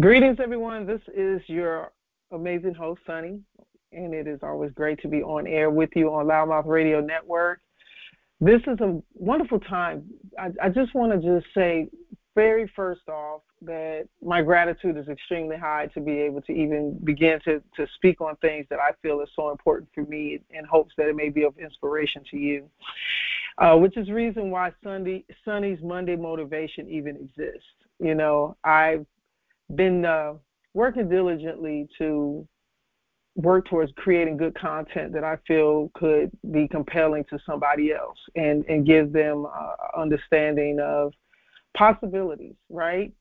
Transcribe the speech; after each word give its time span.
Greetings, 0.00 0.38
everyone. 0.42 0.86
This 0.86 1.02
is 1.14 1.42
your 1.48 1.92
amazing 2.30 2.72
host, 2.72 3.02
Sonny, 3.06 3.40
and 3.92 4.14
it 4.14 4.26
is 4.26 4.40
always 4.42 4.72
great 4.72 4.98
to 5.02 5.08
be 5.08 5.22
on 5.22 5.46
air 5.46 5.68
with 5.68 5.90
you 5.94 6.08
on 6.14 6.24
LouddMouth 6.24 6.64
Radio 6.64 7.02
Network. 7.02 7.60
This 8.40 8.62
is 8.66 8.80
a 8.80 9.02
wonderful 9.12 9.60
time. 9.60 10.04
I, 10.38 10.48
I 10.62 10.68
just 10.70 10.94
want 10.94 11.12
to 11.12 11.18
just 11.18 11.46
say, 11.54 11.90
very 12.34 12.72
first 12.74 13.06
off, 13.06 13.42
that 13.60 14.08
my 14.22 14.40
gratitude 14.40 14.96
is 14.96 15.08
extremely 15.08 15.58
high 15.58 15.90
to 15.92 16.00
be 16.00 16.12
able 16.12 16.40
to 16.40 16.52
even 16.52 16.98
begin 17.04 17.38
to, 17.44 17.62
to 17.76 17.86
speak 17.96 18.22
on 18.22 18.34
things 18.36 18.64
that 18.70 18.78
I 18.78 18.92
feel 19.02 19.20
is 19.20 19.28
so 19.36 19.50
important 19.50 19.90
for 19.94 20.04
me 20.04 20.40
in 20.48 20.64
hopes 20.64 20.94
that 20.96 21.06
it 21.06 21.16
may 21.16 21.28
be 21.28 21.42
of 21.42 21.58
inspiration 21.58 22.22
to 22.30 22.38
you. 22.38 22.66
Uh, 23.58 23.76
which 23.76 23.98
is 23.98 24.08
reason 24.08 24.50
why 24.50 24.72
Sunday 24.82 25.26
Sonny's 25.44 25.80
Monday 25.82 26.16
motivation 26.16 26.88
even 26.88 27.16
exists. 27.16 27.68
You 27.98 28.14
know, 28.14 28.56
I've 28.64 29.04
been 29.74 30.04
uh, 30.04 30.34
working 30.74 31.08
diligently 31.08 31.88
to 31.98 32.46
work 33.34 33.66
towards 33.66 33.92
creating 33.96 34.36
good 34.36 34.54
content 34.54 35.12
that 35.14 35.24
I 35.24 35.36
feel 35.46 35.90
could 35.94 36.30
be 36.50 36.68
compelling 36.68 37.24
to 37.30 37.38
somebody 37.46 37.92
else 37.92 38.18
and, 38.36 38.64
and 38.66 38.86
give 38.86 39.12
them 39.12 39.46
uh, 39.46 40.00
understanding 40.00 40.78
of 40.80 41.12
possibilities, 41.74 42.56
right? 42.68 43.12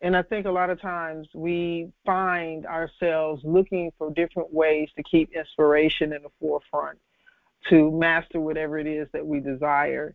And 0.00 0.16
I 0.16 0.22
think 0.22 0.46
a 0.46 0.50
lot 0.50 0.70
of 0.70 0.80
times 0.80 1.26
we 1.34 1.90
find 2.06 2.66
ourselves 2.66 3.42
looking 3.44 3.90
for 3.98 4.12
different 4.12 4.52
ways 4.52 4.88
to 4.96 5.02
keep 5.02 5.30
inspiration 5.34 6.12
in 6.12 6.22
the 6.22 6.28
forefront, 6.38 6.98
to 7.68 7.90
master 7.90 8.38
whatever 8.38 8.78
it 8.78 8.86
is 8.86 9.08
that 9.12 9.26
we 9.26 9.40
desire. 9.40 10.14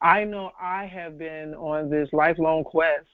I 0.00 0.22
know 0.22 0.52
I 0.60 0.86
have 0.86 1.18
been 1.18 1.54
on 1.54 1.90
this 1.90 2.08
lifelong 2.12 2.62
quest 2.62 3.08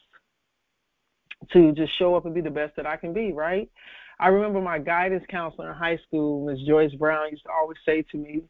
to 1.53 1.73
just 1.73 1.97
show 1.99 2.15
up 2.15 2.27
and 2.27 2.35
be 2.35 2.41
the 2.41 2.51
best 2.51 2.77
that 2.77 2.87
I 2.87 2.97
can 2.97 3.13
be, 3.13 3.33
right? 3.33 3.71
I 4.19 4.29
remember 4.29 4.61
my 4.61 4.79
guidance 4.79 5.25
counselor 5.31 5.71
in 5.71 5.77
high 5.77 5.99
school, 6.07 6.47
Ms. 6.47 6.61
Joyce 6.67 6.95
Brown, 6.95 7.31
used 7.31 7.45
to 7.45 7.51
always 7.51 7.79
say 7.87 8.03
to 8.13 8.19
me, 8.19 8.43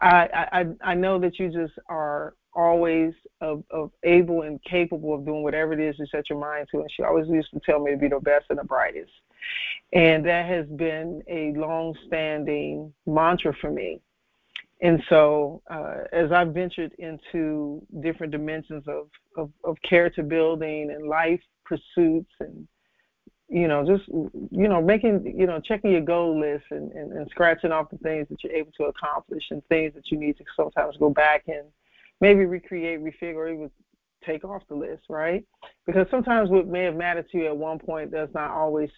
I, 0.00 0.48
I, 0.52 0.90
I 0.92 0.94
know 0.94 1.18
that 1.18 1.38
you 1.38 1.50
just 1.50 1.72
are 1.88 2.34
always 2.54 3.12
of, 3.40 3.64
of 3.70 3.90
able 4.04 4.42
and 4.42 4.62
capable 4.64 5.14
of 5.14 5.24
doing 5.24 5.42
whatever 5.42 5.72
it 5.72 5.80
is 5.80 5.96
you 5.98 6.06
set 6.06 6.30
your 6.30 6.38
mind 6.38 6.68
to. 6.70 6.80
And 6.80 6.90
she 6.94 7.02
always 7.02 7.26
used 7.28 7.50
to 7.52 7.60
tell 7.60 7.80
me 7.80 7.92
to 7.92 7.96
be 7.96 8.08
the 8.08 8.20
best 8.20 8.46
and 8.50 8.58
the 8.58 8.64
brightest. 8.64 9.10
And 9.92 10.24
that 10.26 10.46
has 10.46 10.66
been 10.66 11.22
a 11.28 11.52
long 11.58 11.96
standing 12.06 12.92
mantra 13.06 13.54
for 13.60 13.70
me. 13.70 14.00
And 14.80 15.02
so, 15.08 15.60
uh, 15.68 16.04
as 16.12 16.30
I've 16.30 16.54
ventured 16.54 16.92
into 16.98 17.84
different 18.00 18.30
dimensions 18.30 18.84
of, 18.86 19.08
of, 19.36 19.50
of 19.64 19.76
character 19.88 20.22
building 20.22 20.90
and 20.90 21.08
life 21.08 21.40
pursuits 21.68 22.32
and 22.40 22.66
you 23.48 23.68
know 23.68 23.84
just 23.84 24.08
you 24.08 24.68
know 24.68 24.80
making 24.80 25.34
you 25.36 25.46
know 25.46 25.60
checking 25.60 25.92
your 25.92 26.00
goal 26.00 26.38
list 26.38 26.64
and, 26.70 26.92
and, 26.92 27.12
and 27.12 27.28
scratching 27.30 27.72
off 27.72 27.90
the 27.90 27.98
things 27.98 28.26
that 28.28 28.42
you're 28.42 28.52
able 28.52 28.72
to 28.72 28.84
accomplish 28.84 29.44
and 29.50 29.64
things 29.66 29.94
that 29.94 30.10
you 30.10 30.18
need 30.18 30.36
to 30.36 30.44
sometimes 30.56 30.96
go 30.98 31.10
back 31.10 31.44
and 31.48 31.64
maybe 32.20 32.44
recreate 32.44 33.00
refigure 33.00 33.36
or 33.36 33.48
even 33.48 33.70
take 34.26 34.44
off 34.44 34.62
the 34.68 34.74
list 34.74 35.02
right? 35.08 35.44
Because 35.86 36.06
sometimes 36.10 36.50
what 36.50 36.66
may 36.66 36.82
have 36.82 36.96
mattered 36.96 37.30
to 37.30 37.38
you 37.38 37.46
at 37.46 37.56
one 37.56 37.78
point 37.78 38.10
does 38.10 38.28
not 38.34 38.50
always 38.50 38.90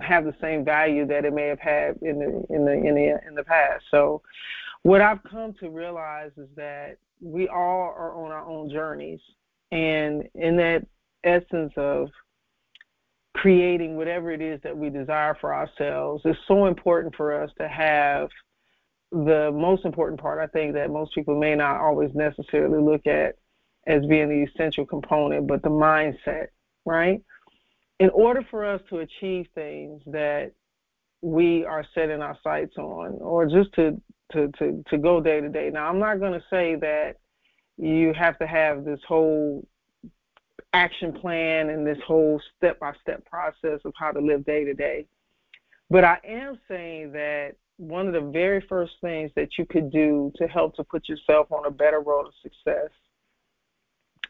have 0.00 0.24
the 0.24 0.34
same 0.40 0.64
value 0.64 1.06
that 1.06 1.24
it 1.24 1.34
may 1.34 1.46
have 1.46 1.60
had 1.60 1.96
in 2.02 2.18
the 2.18 2.54
in 2.54 2.64
the 2.64 2.72
in 2.72 2.94
the 2.94 3.18
in 3.28 3.34
the 3.34 3.44
past. 3.44 3.84
So 3.90 4.22
what 4.82 5.00
i've 5.00 5.22
come 5.24 5.52
to 5.60 5.68
realize 5.68 6.30
is 6.36 6.48
that 6.56 6.96
we 7.20 7.48
all 7.48 7.92
are 7.96 8.14
on 8.14 8.30
our 8.30 8.46
own 8.46 8.70
journeys. 8.70 9.20
And 9.72 10.28
in 10.34 10.56
that 10.56 10.86
essence 11.24 11.72
of 11.76 12.08
creating 13.34 13.96
whatever 13.96 14.30
it 14.30 14.40
is 14.40 14.60
that 14.62 14.76
we 14.76 14.88
desire 14.88 15.36
for 15.40 15.54
ourselves 15.54 16.22
is 16.24 16.36
so 16.48 16.66
important 16.66 17.14
for 17.14 17.42
us 17.42 17.50
to 17.58 17.68
have 17.68 18.28
the 19.12 19.50
most 19.52 19.84
important 19.84 20.20
part 20.20 20.38
I 20.38 20.46
think 20.46 20.74
that 20.74 20.90
most 20.90 21.14
people 21.14 21.38
may 21.38 21.54
not 21.54 21.80
always 21.80 22.10
necessarily 22.14 22.82
look 22.82 23.06
at 23.06 23.36
as 23.86 24.04
being 24.06 24.28
the 24.28 24.50
essential 24.50 24.84
component, 24.84 25.46
but 25.46 25.62
the 25.62 25.68
mindset, 25.68 26.46
right? 26.84 27.22
In 28.00 28.10
order 28.10 28.42
for 28.50 28.64
us 28.64 28.80
to 28.90 28.98
achieve 28.98 29.46
things 29.54 30.02
that 30.06 30.52
we 31.22 31.64
are 31.64 31.84
setting 31.94 32.20
our 32.20 32.36
sights 32.42 32.76
on, 32.78 33.18
or 33.20 33.46
just 33.46 33.72
to 33.74 34.00
to 34.32 34.50
to, 34.58 34.82
to 34.88 34.98
go 34.98 35.20
day 35.20 35.40
to 35.40 35.48
day. 35.48 35.70
Now, 35.72 35.88
I'm 35.88 35.98
not 35.98 36.20
going 36.20 36.32
to 36.32 36.44
say 36.50 36.76
that 36.76 37.16
you 37.76 38.12
have 38.14 38.38
to 38.38 38.46
have 38.46 38.84
this 38.84 39.00
whole 39.06 39.66
action 40.76 41.10
plan 41.10 41.70
and 41.70 41.86
this 41.86 41.98
whole 42.06 42.40
step 42.56 42.78
by 42.78 42.92
step 43.00 43.24
process 43.24 43.80
of 43.86 43.94
how 43.96 44.10
to 44.12 44.20
live 44.20 44.44
day 44.44 44.62
to 44.64 44.74
day. 44.74 45.06
But 45.88 46.04
I 46.04 46.18
am 46.22 46.58
saying 46.68 47.12
that 47.12 47.52
one 47.78 48.06
of 48.06 48.12
the 48.12 48.30
very 48.30 48.64
first 48.68 48.92
things 49.00 49.30
that 49.36 49.56
you 49.58 49.64
could 49.64 49.90
do 49.90 50.32
to 50.36 50.46
help 50.46 50.76
to 50.76 50.84
put 50.84 51.08
yourself 51.08 51.50
on 51.50 51.64
a 51.64 51.70
better 51.70 52.00
road 52.00 52.26
of 52.26 52.32
success 52.42 52.90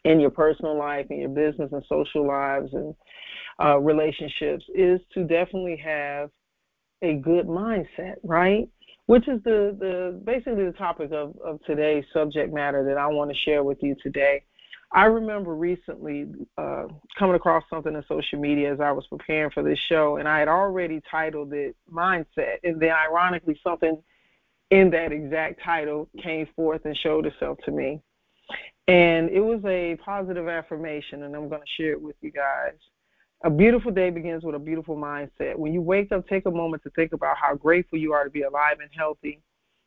in 0.05 0.21
your 0.21 0.29
personal 0.29 0.77
life, 0.77 1.07
in 1.09 1.19
your 1.19 1.29
business 1.29 1.69
and 1.73 1.83
social 1.89 2.25
lives 2.25 2.73
and 2.73 2.95
uh, 3.61 3.77
relationships 3.77 4.63
is 4.73 5.01
to 5.13 5.23
definitely 5.23 5.75
have 5.75 6.29
a 7.01 7.15
good 7.15 7.47
mindset, 7.47 8.15
right? 8.23 8.69
Which 9.07 9.27
is 9.27 9.41
the, 9.43 9.75
the 9.79 10.21
basically 10.23 10.65
the 10.65 10.77
topic 10.77 11.11
of, 11.11 11.35
of 11.43 11.59
today's 11.65 12.05
subject 12.13 12.53
matter 12.53 12.85
that 12.85 12.97
I 12.97 13.07
want 13.07 13.31
to 13.31 13.37
share 13.37 13.63
with 13.63 13.79
you 13.81 13.95
today. 14.01 14.43
I 14.91 15.05
remember 15.05 15.53
recently 15.53 16.27
uh, 16.57 16.85
coming 17.17 17.35
across 17.35 17.63
something 17.69 17.93
in 17.93 18.03
social 18.07 18.39
media 18.39 18.71
as 18.71 18.79
I 18.79 18.91
was 18.91 19.05
preparing 19.07 19.51
for 19.51 19.61
this 19.61 19.79
show, 19.79 20.17
and 20.17 20.27
I 20.27 20.39
had 20.39 20.47
already 20.47 21.01
titled 21.11 21.53
it 21.53 21.75
Mindset. 21.91 22.59
And 22.63 22.79
then, 22.79 22.91
ironically, 22.91 23.59
something 23.61 24.01
in 24.69 24.89
that 24.91 25.11
exact 25.11 25.61
title 25.61 26.09
came 26.21 26.47
forth 26.55 26.85
and 26.85 26.95
showed 26.97 27.25
itself 27.25 27.57
to 27.65 27.71
me. 27.71 28.01
And 28.87 29.29
it 29.29 29.41
was 29.41 29.59
a 29.65 29.97
positive 29.97 30.47
affirmation, 30.47 31.23
and 31.23 31.35
I'm 31.35 31.49
going 31.49 31.61
to 31.61 31.67
share 31.75 31.91
it 31.91 32.01
with 32.01 32.15
you 32.21 32.31
guys. 32.31 32.77
A 33.43 33.49
beautiful 33.49 33.91
day 33.91 34.09
begins 34.09 34.43
with 34.43 34.55
a 34.55 34.59
beautiful 34.59 34.95
mindset. 34.95 35.57
When 35.57 35.73
you 35.73 35.81
wake 35.81 36.11
up, 36.13 36.27
take 36.27 36.45
a 36.45 36.51
moment 36.51 36.83
to 36.83 36.89
think 36.91 37.11
about 37.11 37.35
how 37.37 37.55
grateful 37.55 37.99
you 37.99 38.13
are 38.13 38.23
to 38.23 38.29
be 38.29 38.43
alive 38.43 38.77
and 38.79 38.89
healthy. 38.95 39.41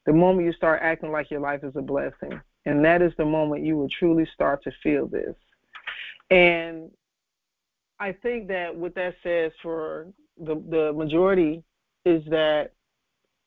The 0.04 0.12
moment 0.12 0.46
you 0.46 0.52
start 0.52 0.80
acting 0.82 1.10
like 1.10 1.30
your 1.30 1.40
life 1.40 1.64
is 1.64 1.74
a 1.74 1.82
blessing. 1.82 2.40
And 2.66 2.84
that 2.84 3.02
is 3.02 3.12
the 3.16 3.24
moment 3.24 3.64
you 3.64 3.76
will 3.76 3.88
truly 3.88 4.28
start 4.34 4.62
to 4.64 4.72
feel 4.82 5.06
this. 5.06 5.34
And 6.30 6.90
I 7.98 8.12
think 8.12 8.48
that 8.48 8.74
what 8.74 8.94
that 8.94 9.14
says 9.22 9.52
for 9.62 10.06
the, 10.38 10.54
the 10.68 10.92
majority 10.92 11.62
is 12.04 12.24
that 12.30 12.72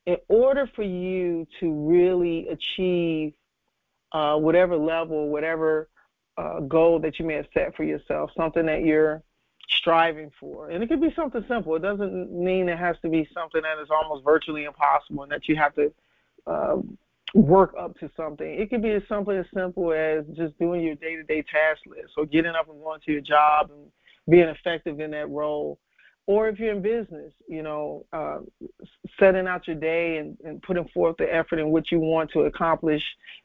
in 0.05 0.17
order 0.27 0.69
for 0.75 0.83
you 0.83 1.47
to 1.59 1.71
really 1.71 2.47
achieve 2.49 3.33
uh, 4.11 4.35
whatever 4.37 4.77
level, 4.77 5.29
whatever 5.29 5.89
uh, 6.37 6.59
goal 6.61 6.99
that 6.99 7.19
you 7.19 7.25
may 7.25 7.35
have 7.35 7.47
set 7.53 7.75
for 7.75 7.83
yourself, 7.83 8.31
something 8.35 8.65
that 8.65 8.83
you're 8.83 9.23
striving 9.69 10.31
for. 10.39 10.69
And 10.69 10.83
it 10.83 10.87
could 10.87 11.01
be 11.01 11.13
something 11.15 11.43
simple. 11.47 11.75
It 11.75 11.81
doesn't 11.81 12.31
mean 12.31 12.69
it 12.69 12.77
has 12.77 12.95
to 13.01 13.09
be 13.09 13.27
something 13.33 13.61
that 13.61 13.81
is 13.81 13.89
almost 13.89 14.23
virtually 14.23 14.65
impossible 14.65 15.23
and 15.23 15.31
that 15.31 15.47
you 15.47 15.55
have 15.55 15.73
to 15.75 15.93
um, 16.45 16.97
work 17.33 17.73
up 17.79 17.97
to 17.99 18.09
something. 18.15 18.47
It 18.47 18.69
could 18.69 18.81
be 18.81 18.97
something 19.09 19.35
as 19.35 19.45
simple 19.53 19.91
as 19.91 20.25
just 20.35 20.57
doing 20.59 20.81
your 20.81 20.95
day 20.95 21.15
to 21.15 21.23
day 21.23 21.41
task 21.41 21.81
list 21.87 22.13
or 22.17 22.25
getting 22.25 22.53
up 22.53 22.69
and 22.69 22.79
going 22.81 23.01
to 23.05 23.11
your 23.11 23.21
job 23.21 23.71
and 23.71 23.87
being 24.29 24.47
effective 24.47 24.99
in 24.99 25.11
that 25.11 25.29
role. 25.29 25.79
Or 26.25 26.47
if 26.47 26.57
you're 26.57 26.71
in 26.71 26.81
business, 26.81 27.33
you 27.49 27.63
know, 27.63 28.05
uh, 28.13 28.39
setting 29.19 29.47
out 29.47 29.67
your 29.67 29.75
day 29.75 30.17
and, 30.17 30.37
and 30.45 30.61
putting 30.61 30.87
forth 30.89 31.17
the 31.17 31.33
effort 31.33 31.59
in 31.59 31.69
what 31.69 31.91
you 31.91 31.99
want 31.99 32.31
to 32.31 32.41
accomplish 32.41 33.03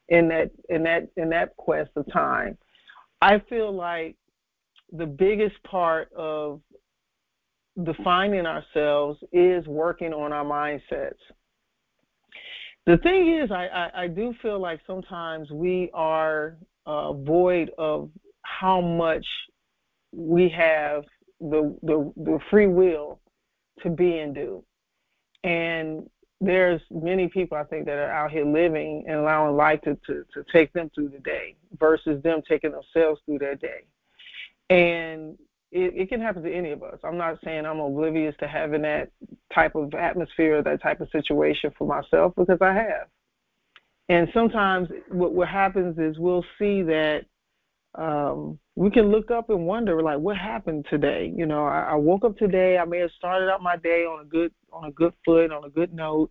in 0.09 0.29
that 0.29 0.51
in 0.69 0.85
that 0.85 1.09
in 1.17 1.31
that 1.31 1.57
quest 1.57 1.91
of 1.97 2.11
time. 2.13 2.57
I 3.21 3.41
feel 3.41 3.73
like 3.73 4.17
the 4.93 5.07
biggest 5.07 5.61
part 5.65 6.13
of 6.13 6.61
defining 7.83 8.47
ourselves 8.47 9.19
is 9.33 9.67
working 9.67 10.13
on 10.13 10.33
our 10.33 10.45
mindsets 10.45 11.19
the 12.89 12.97
thing 12.97 13.39
is, 13.43 13.51
I, 13.51 13.67
I, 13.67 14.05
I 14.05 14.07
do 14.09 14.35
feel 14.41 14.59
like 14.59 14.81
sometimes 14.87 15.51
we 15.51 15.91
are 15.93 16.57
uh, 16.87 17.13
void 17.13 17.71
of 17.77 18.09
how 18.41 18.81
much 18.81 19.27
we 20.11 20.49
have 20.49 21.05
the, 21.39 21.77
the 21.83 22.11
the 22.17 22.39
free 22.51 22.67
will 22.67 23.21
to 23.83 23.91
be 23.91 24.19
and 24.19 24.35
do. 24.35 24.65
And 25.45 26.09
there's 26.41 26.81
many 26.91 27.29
people 27.29 27.59
I 27.59 27.65
think 27.65 27.85
that 27.85 27.99
are 27.99 28.11
out 28.11 28.31
here 28.31 28.47
living 28.47 29.05
and 29.07 29.17
allowing 29.17 29.55
life 29.55 29.83
to, 29.83 29.95
to, 30.07 30.25
to 30.33 30.45
take 30.51 30.73
them 30.73 30.91
through 30.95 31.11
the 31.11 31.19
day 31.19 31.57
versus 31.79 32.23
them 32.23 32.41
taking 32.49 32.73
themselves 32.73 33.21
through 33.27 33.41
their 33.41 33.55
day. 33.55 33.83
And 34.71 35.37
it, 35.71 35.95
it 35.95 36.09
can 36.09 36.21
happen 36.21 36.43
to 36.43 36.53
any 36.55 36.71
of 36.71 36.83
us. 36.83 36.99
I'm 37.05 37.19
not 37.19 37.39
saying 37.45 37.67
I'm 37.67 37.81
oblivious 37.81 38.35
to 38.41 38.49
having 38.49 38.83
that 38.83 39.11
type 39.55 39.75
of 39.75 39.95
atmosphere, 39.95 40.59
or 40.59 40.63
that 40.63 40.83
type 40.83 41.01
of 41.01 41.09
situation 41.11 41.73
for 41.77 41.87
myself 41.87 42.33
because 42.37 42.59
I 42.61 42.73
have. 42.73 43.09
And 44.09 44.29
sometimes 44.33 44.89
what, 45.11 45.35
what 45.35 45.49
happens 45.49 45.99
is 45.99 46.19
we'll 46.19 46.45
see 46.59 46.83
that 46.83 47.27
um, 47.95 48.59
we 48.77 48.91
can 48.91 49.11
look 49.11 49.31
up 49.31 49.51
and 49.51 49.67
wonder 49.67 50.03
like 50.03 50.19
what 50.19 50.37
happened 50.37 50.87
today 50.89 51.33
you 51.35 51.47
know 51.47 51.65
I, 51.65 51.91
I 51.91 51.95
woke 51.97 52.25
up 52.25 52.37
today 52.37 52.79
i 52.79 52.85
may 52.85 52.99
have 52.99 53.11
started 53.19 53.51
out 53.51 53.63
my 53.63 53.77
day 53.77 54.05
on 54.05 54.21
a 54.21 54.25
good 54.25 54.53
on 54.73 54.85
a 54.85 54.93
good 54.93 55.13
foot 55.25 55.51
on 55.51 55.65
a 55.65 55.71
good 55.71 55.93
note 55.93 56.31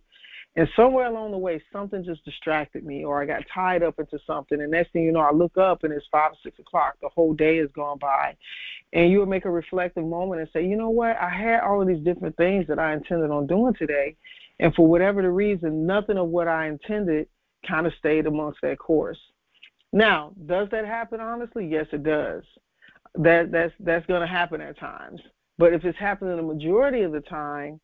and 0.58 0.68
somewhere 0.76 1.06
along 1.06 1.30
the 1.30 1.38
way 1.38 1.62
something 1.72 2.04
just 2.04 2.24
distracted 2.24 2.84
me 2.84 3.04
or 3.04 3.22
i 3.22 3.24
got 3.24 3.42
tied 3.52 3.82
up 3.82 3.98
into 3.98 4.18
something 4.26 4.60
and 4.60 4.70
next 4.70 4.92
thing 4.92 5.04
you 5.04 5.12
know 5.12 5.20
i 5.20 5.32
look 5.32 5.56
up 5.56 5.84
and 5.84 5.92
it's 5.92 6.06
five 6.12 6.32
or 6.32 6.36
six 6.42 6.58
o'clock 6.58 6.94
the 7.00 7.08
whole 7.08 7.32
day 7.32 7.56
has 7.56 7.70
gone 7.74 7.98
by 7.98 8.36
and 8.92 9.10
you 9.10 9.18
would 9.20 9.28
make 9.28 9.46
a 9.46 9.50
reflective 9.50 10.04
moment 10.04 10.40
and 10.40 10.50
say 10.52 10.64
you 10.64 10.76
know 10.76 10.90
what 10.90 11.16
i 11.16 11.30
had 11.30 11.60
all 11.60 11.80
of 11.80 11.88
these 11.88 12.04
different 12.04 12.36
things 12.36 12.66
that 12.66 12.78
i 12.78 12.92
intended 12.92 13.30
on 13.30 13.46
doing 13.46 13.74
today 13.74 14.14
and 14.60 14.74
for 14.74 14.86
whatever 14.86 15.22
the 15.22 15.30
reason 15.30 15.86
nothing 15.86 16.18
of 16.18 16.28
what 16.28 16.48
i 16.48 16.66
intended 16.66 17.26
kind 17.66 17.86
of 17.86 17.92
stayed 17.98 18.26
amongst 18.26 18.60
that 18.62 18.78
course 18.78 19.18
now, 19.92 20.32
does 20.46 20.68
that 20.70 20.84
happen 20.84 21.20
honestly? 21.20 21.66
Yes, 21.66 21.86
it 21.92 22.02
does. 22.02 22.44
That 23.14 23.50
that's 23.50 23.72
that's 23.80 24.06
going 24.06 24.20
to 24.20 24.26
happen 24.26 24.60
at 24.60 24.78
times. 24.78 25.20
But 25.56 25.72
if 25.72 25.84
it's 25.84 25.98
happening 25.98 26.36
the 26.36 26.42
majority 26.42 27.02
of 27.02 27.12
the 27.12 27.20
time, 27.20 27.80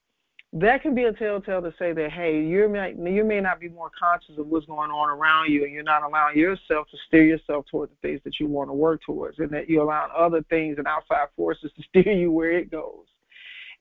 that 0.57 0.83
can 0.83 0.95
be 0.95 1.03
a 1.03 1.13
telltale 1.13 1.63
to 1.63 1.75
say 1.79 1.93
that 1.93 2.13
hey, 2.13 2.41
you 2.41 2.69
may 2.69 2.95
you 2.95 3.25
may 3.25 3.41
not 3.41 3.59
be 3.59 3.69
more 3.69 3.91
conscious 3.99 4.39
of 4.39 4.47
what's 4.47 4.67
going 4.67 4.91
on 4.91 5.11
around 5.11 5.51
you, 5.51 5.65
and 5.65 5.73
you're 5.73 5.83
not 5.83 6.05
allowing 6.05 6.39
yourself 6.39 6.87
to 6.91 6.97
steer 7.09 7.25
yourself 7.25 7.67
toward 7.71 7.91
the 7.91 7.97
things 8.03 8.21
that 8.25 8.39
you 8.39 8.47
want 8.47 8.71
to 8.71 8.75
work 8.75 9.03
towards, 9.05 9.41
and 9.41 9.51
that 9.51 9.69
you're 9.69 9.83
allowing 9.83 10.13
other 10.17 10.43
things 10.51 10.79
and 10.79 10.87
outside 10.87 11.27
forces 11.37 11.73
to 11.77 11.83
steer 11.89 12.13
you 12.13 12.31
where 12.31 12.53
it 12.53 12.71
goes. 12.71 13.07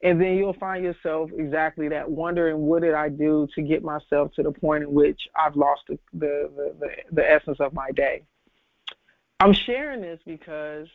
And 0.02 0.20
then 0.20 0.34
you'll 0.34 0.54
find 0.54 0.84
yourself 0.84 1.30
exactly 1.38 1.88
that, 1.88 2.10
wondering 2.10 2.58
what 2.58 2.82
did 2.82 2.94
I 2.94 3.08
do 3.08 3.46
to 3.54 3.62
get 3.62 3.84
myself 3.84 4.32
to 4.34 4.42
the 4.42 4.50
point 4.50 4.82
in 4.82 4.92
which 4.92 5.20
I've 5.36 5.54
lost 5.54 5.82
the 5.88 5.98
the 6.12 6.50
the, 6.56 6.74
the, 6.80 6.88
the 7.12 7.30
essence 7.30 7.58
of 7.60 7.72
my 7.72 7.92
day. 7.92 8.24
I'm 9.38 9.52
sharing 9.52 10.00
this 10.00 10.18
because 10.26 10.88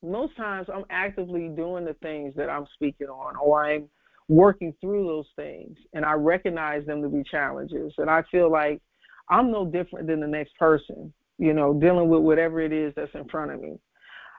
most 0.00 0.36
times 0.36 0.68
I'm 0.72 0.84
actively 0.90 1.48
doing 1.48 1.84
the 1.84 1.94
things 1.94 2.34
that 2.36 2.48
I'm 2.48 2.66
speaking 2.76 3.08
on, 3.08 3.34
or 3.34 3.64
I'm 3.64 3.88
working 4.30 4.72
through 4.80 5.04
those 5.06 5.26
things, 5.34 5.76
and 5.92 6.04
I 6.04 6.12
recognize 6.12 6.86
them 6.86 7.02
to 7.02 7.08
be 7.08 7.24
challenges. 7.24 7.92
And 7.98 8.08
I 8.08 8.22
feel 8.30 8.50
like 8.50 8.80
I'm 9.28 9.50
no 9.50 9.66
different 9.66 10.06
than 10.06 10.20
the 10.20 10.28
next 10.28 10.56
person, 10.56 11.12
you 11.36 11.52
know, 11.52 11.74
dealing 11.74 12.08
with 12.08 12.22
whatever 12.22 12.60
it 12.60 12.72
is 12.72 12.94
that's 12.94 13.14
in 13.14 13.28
front 13.28 13.50
of 13.50 13.60
me. 13.60 13.78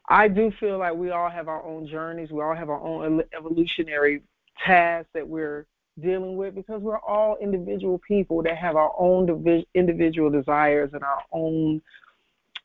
I 0.08 0.30
do 0.30 0.50
feel 0.60 0.80
like 0.80 0.96
we 0.96 1.12
all 1.12 1.30
have 1.30 1.50
our 1.50 1.64
own 1.66 1.88
journeys, 1.88 2.32
we 2.32 2.42
all 2.42 2.56
have 2.56 2.70
our 2.70 2.82
own 2.82 3.22
evolutionary 3.38 4.24
tasks 4.66 5.10
that 5.14 5.28
we're 5.28 5.68
dealing 6.00 6.38
with 6.38 6.56
because 6.56 6.82
we're 6.82 7.00
all 7.00 7.36
individual 7.42 8.00
people 8.08 8.42
that 8.44 8.58
have 8.58 8.78
our 8.78 8.94
own 8.98 9.66
individual 9.76 10.30
desires 10.30 10.92
and 10.94 11.04
our 11.04 11.22
own 11.34 11.82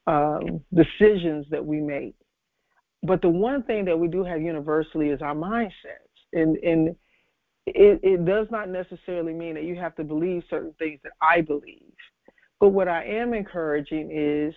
um, 0.06 0.60
decisions 0.72 1.44
that 1.50 1.66
we 1.66 1.80
make. 1.80 2.14
But 3.02 3.20
the 3.20 3.28
one 3.28 3.64
thing 3.64 3.84
that 3.86 3.98
we 3.98 4.06
do 4.06 4.22
have 4.22 4.40
universally 4.40 5.08
is 5.08 5.22
our 5.22 5.34
mindsets. 5.34 5.72
And, 6.32 6.56
and 6.58 6.96
it, 7.66 8.00
it 8.02 8.24
does 8.24 8.46
not 8.50 8.68
necessarily 8.68 9.32
mean 9.32 9.54
that 9.54 9.64
you 9.64 9.76
have 9.76 9.94
to 9.96 10.04
believe 10.04 10.42
certain 10.48 10.74
things 10.78 11.00
that 11.02 11.12
I 11.20 11.40
believe. 11.40 11.92
But 12.60 12.68
what 12.68 12.88
I 12.88 13.04
am 13.04 13.34
encouraging 13.34 14.10
is 14.12 14.54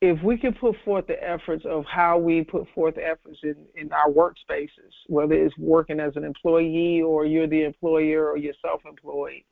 if 0.00 0.22
we 0.22 0.36
can 0.38 0.54
put 0.54 0.76
forth 0.84 1.06
the 1.06 1.22
efforts 1.22 1.64
of 1.68 1.84
how 1.84 2.18
we 2.18 2.42
put 2.44 2.66
forth 2.74 2.96
efforts 2.98 3.38
in, 3.42 3.56
in 3.74 3.92
our 3.92 4.10
workspaces, 4.10 4.92
whether 5.08 5.34
it's 5.34 5.56
working 5.58 6.00
as 6.00 6.14
an 6.16 6.24
employee 6.24 7.02
or 7.02 7.26
you're 7.26 7.48
the 7.48 7.64
employer 7.64 8.30
or 8.30 8.36
you're 8.36 8.54
self 8.64 8.80
employed, 8.86 9.42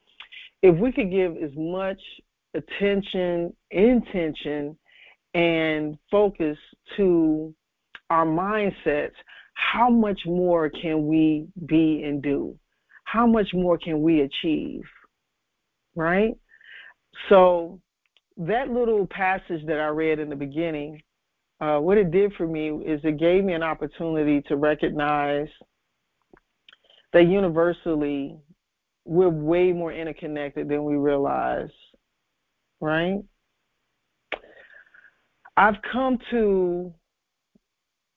if 0.62 0.76
we 0.78 0.92
could 0.92 1.10
give 1.10 1.36
as 1.36 1.50
much 1.56 2.00
attention, 2.54 3.52
intention, 3.70 4.76
and 5.34 5.98
focus 6.10 6.56
to 6.96 7.54
our 8.08 8.24
mindsets, 8.24 9.12
how 9.54 9.90
much 9.90 10.20
more 10.26 10.70
can 10.70 11.06
we 11.06 11.46
be 11.66 12.02
and 12.04 12.22
do? 12.22 12.56
How 13.16 13.26
much 13.26 13.54
more 13.54 13.78
can 13.78 14.02
we 14.02 14.20
achieve? 14.20 14.82
Right? 15.94 16.34
So, 17.30 17.80
that 18.36 18.68
little 18.68 19.06
passage 19.06 19.64
that 19.66 19.80
I 19.80 19.86
read 19.86 20.18
in 20.18 20.28
the 20.28 20.36
beginning, 20.36 21.00
uh, 21.58 21.78
what 21.78 21.96
it 21.96 22.10
did 22.10 22.34
for 22.34 22.46
me 22.46 22.68
is 22.68 23.00
it 23.04 23.18
gave 23.18 23.42
me 23.42 23.54
an 23.54 23.62
opportunity 23.62 24.42
to 24.48 24.56
recognize 24.56 25.48
that 27.14 27.22
universally 27.22 28.36
we're 29.06 29.30
way 29.30 29.72
more 29.72 29.94
interconnected 29.94 30.68
than 30.68 30.84
we 30.84 30.96
realize, 30.96 31.70
right? 32.82 33.20
I've 35.56 35.80
come 35.90 36.18
to 36.32 36.92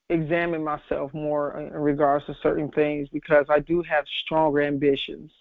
examine 0.09 0.63
myself 0.63 1.13
more 1.13 1.59
in 1.59 1.73
regards 1.73 2.25
to 2.25 2.35
certain 2.41 2.69
things 2.71 3.07
because 3.09 3.45
I 3.49 3.59
do 3.59 3.83
have 3.83 4.05
stronger 4.23 4.61
ambitions 4.61 5.31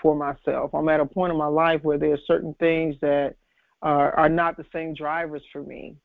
for 0.00 0.14
myself. 0.14 0.74
I'm 0.74 0.88
at 0.88 1.00
a 1.00 1.06
point 1.06 1.32
in 1.32 1.38
my 1.38 1.46
life 1.46 1.82
where 1.82 1.98
there 1.98 2.12
are 2.12 2.18
certain 2.26 2.54
things 2.60 2.96
that 3.00 3.36
are, 3.82 4.12
are 4.18 4.28
not 4.28 4.56
the 4.56 4.66
same 4.72 4.94
drivers 4.94 5.42
for 5.52 5.62
me. 5.62 5.96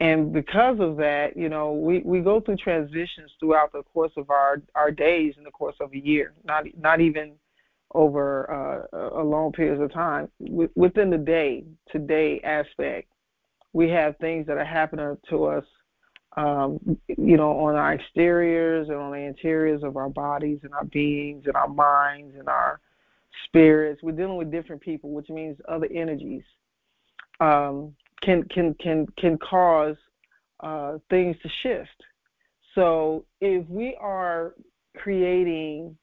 And 0.00 0.32
because 0.32 0.80
of 0.80 0.96
that, 0.96 1.36
you 1.36 1.48
know, 1.48 1.72
we, 1.72 2.00
we 2.00 2.20
go 2.20 2.40
through 2.40 2.56
transitions 2.56 3.30
throughout 3.38 3.72
the 3.72 3.82
course 3.82 4.12
of 4.16 4.28
our, 4.30 4.60
our 4.74 4.90
days 4.90 5.34
in 5.38 5.44
the 5.44 5.50
course 5.50 5.76
of 5.80 5.92
a 5.92 5.98
year, 5.98 6.34
not 6.44 6.64
not 6.76 7.00
even 7.00 7.34
over 7.94 8.88
uh, 8.92 9.20
a 9.20 9.22
long 9.22 9.52
period 9.52 9.80
of 9.80 9.92
time. 9.92 10.28
within 10.74 11.10
the 11.10 11.18
day 11.18 11.64
today 11.90 12.40
aspect, 12.42 13.08
we 13.72 13.88
have 13.88 14.16
things 14.18 14.46
that 14.48 14.56
are 14.56 14.64
happening 14.64 15.16
to 15.30 15.44
us, 15.44 15.64
um, 16.36 16.98
you 17.06 17.36
know, 17.36 17.58
on 17.60 17.76
our 17.76 17.92
exteriors 17.94 18.88
and 18.88 18.98
on 18.98 19.12
the 19.12 19.18
interiors 19.18 19.82
of 19.82 19.96
our 19.96 20.08
bodies 20.08 20.60
and 20.62 20.74
our 20.74 20.84
beings 20.84 21.44
and 21.46 21.54
our 21.54 21.68
minds 21.68 22.34
and 22.38 22.48
our 22.48 22.80
spirits. 23.44 24.02
We're 24.02 24.12
dealing 24.12 24.36
with 24.36 24.50
different 24.50 24.82
people, 24.82 25.10
which 25.10 25.28
means 25.28 25.58
other 25.68 25.88
energies 25.92 26.42
um, 27.40 27.94
can 28.20 28.42
can 28.44 28.74
can 28.74 29.06
can 29.18 29.38
cause 29.38 29.96
uh, 30.60 30.98
things 31.10 31.36
to 31.42 31.48
shift. 31.62 32.02
So 32.74 33.24
if 33.40 33.68
we 33.68 33.96
are 34.00 34.54
creating 34.96 35.96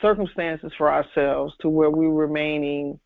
circumstances 0.00 0.72
for 0.76 0.90
ourselves 0.90 1.54
to 1.60 1.68
where 1.68 1.90
we're 1.90 2.10
remaining 2.10 2.98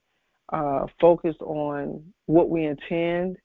uh, 0.52 0.86
focused 1.00 1.40
on 1.40 2.02
what 2.26 2.50
we 2.50 2.64
intend, 2.64 3.36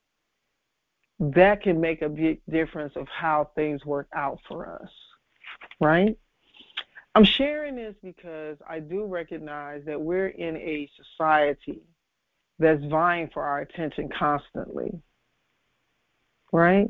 that 1.20 1.62
can 1.62 1.80
make 1.80 2.02
a 2.02 2.10
big 2.10 2.42
difference 2.50 2.94
of 2.96 3.08
how 3.08 3.50
things 3.56 3.86
work 3.86 4.08
out 4.14 4.40
for 4.48 4.82
us, 4.82 4.90
right? 5.80 6.18
I'm 7.16 7.24
sharing 7.24 7.78
this 7.78 7.96
because 8.04 8.58
I 8.68 8.80
do 8.80 9.06
recognize 9.06 9.84
that 9.86 10.02
we're 10.02 10.28
in 10.28 10.58
a 10.58 10.90
society 10.98 11.82
that's 12.60 12.84
vying 12.86 13.30
for 13.34 13.44
our 13.44 13.62
attention 13.62 14.10
constantly. 14.10 14.92
Right? 16.52 16.90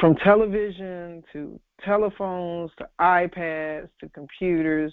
From 0.00 0.16
television 0.16 1.22
to 1.32 1.60
telephones 1.84 2.72
to 2.78 2.88
iPads 3.00 3.88
to 4.00 4.08
computers, 4.08 4.92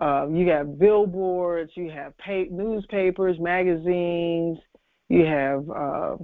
uh, 0.00 0.26
you 0.28 0.48
have 0.48 0.78
billboards, 0.78 1.70
you 1.76 1.90
have 1.90 2.14
newspapers, 2.50 3.38
magazines, 3.38 4.58
you 5.08 5.24
have 5.24 5.70
uh, 5.70 6.16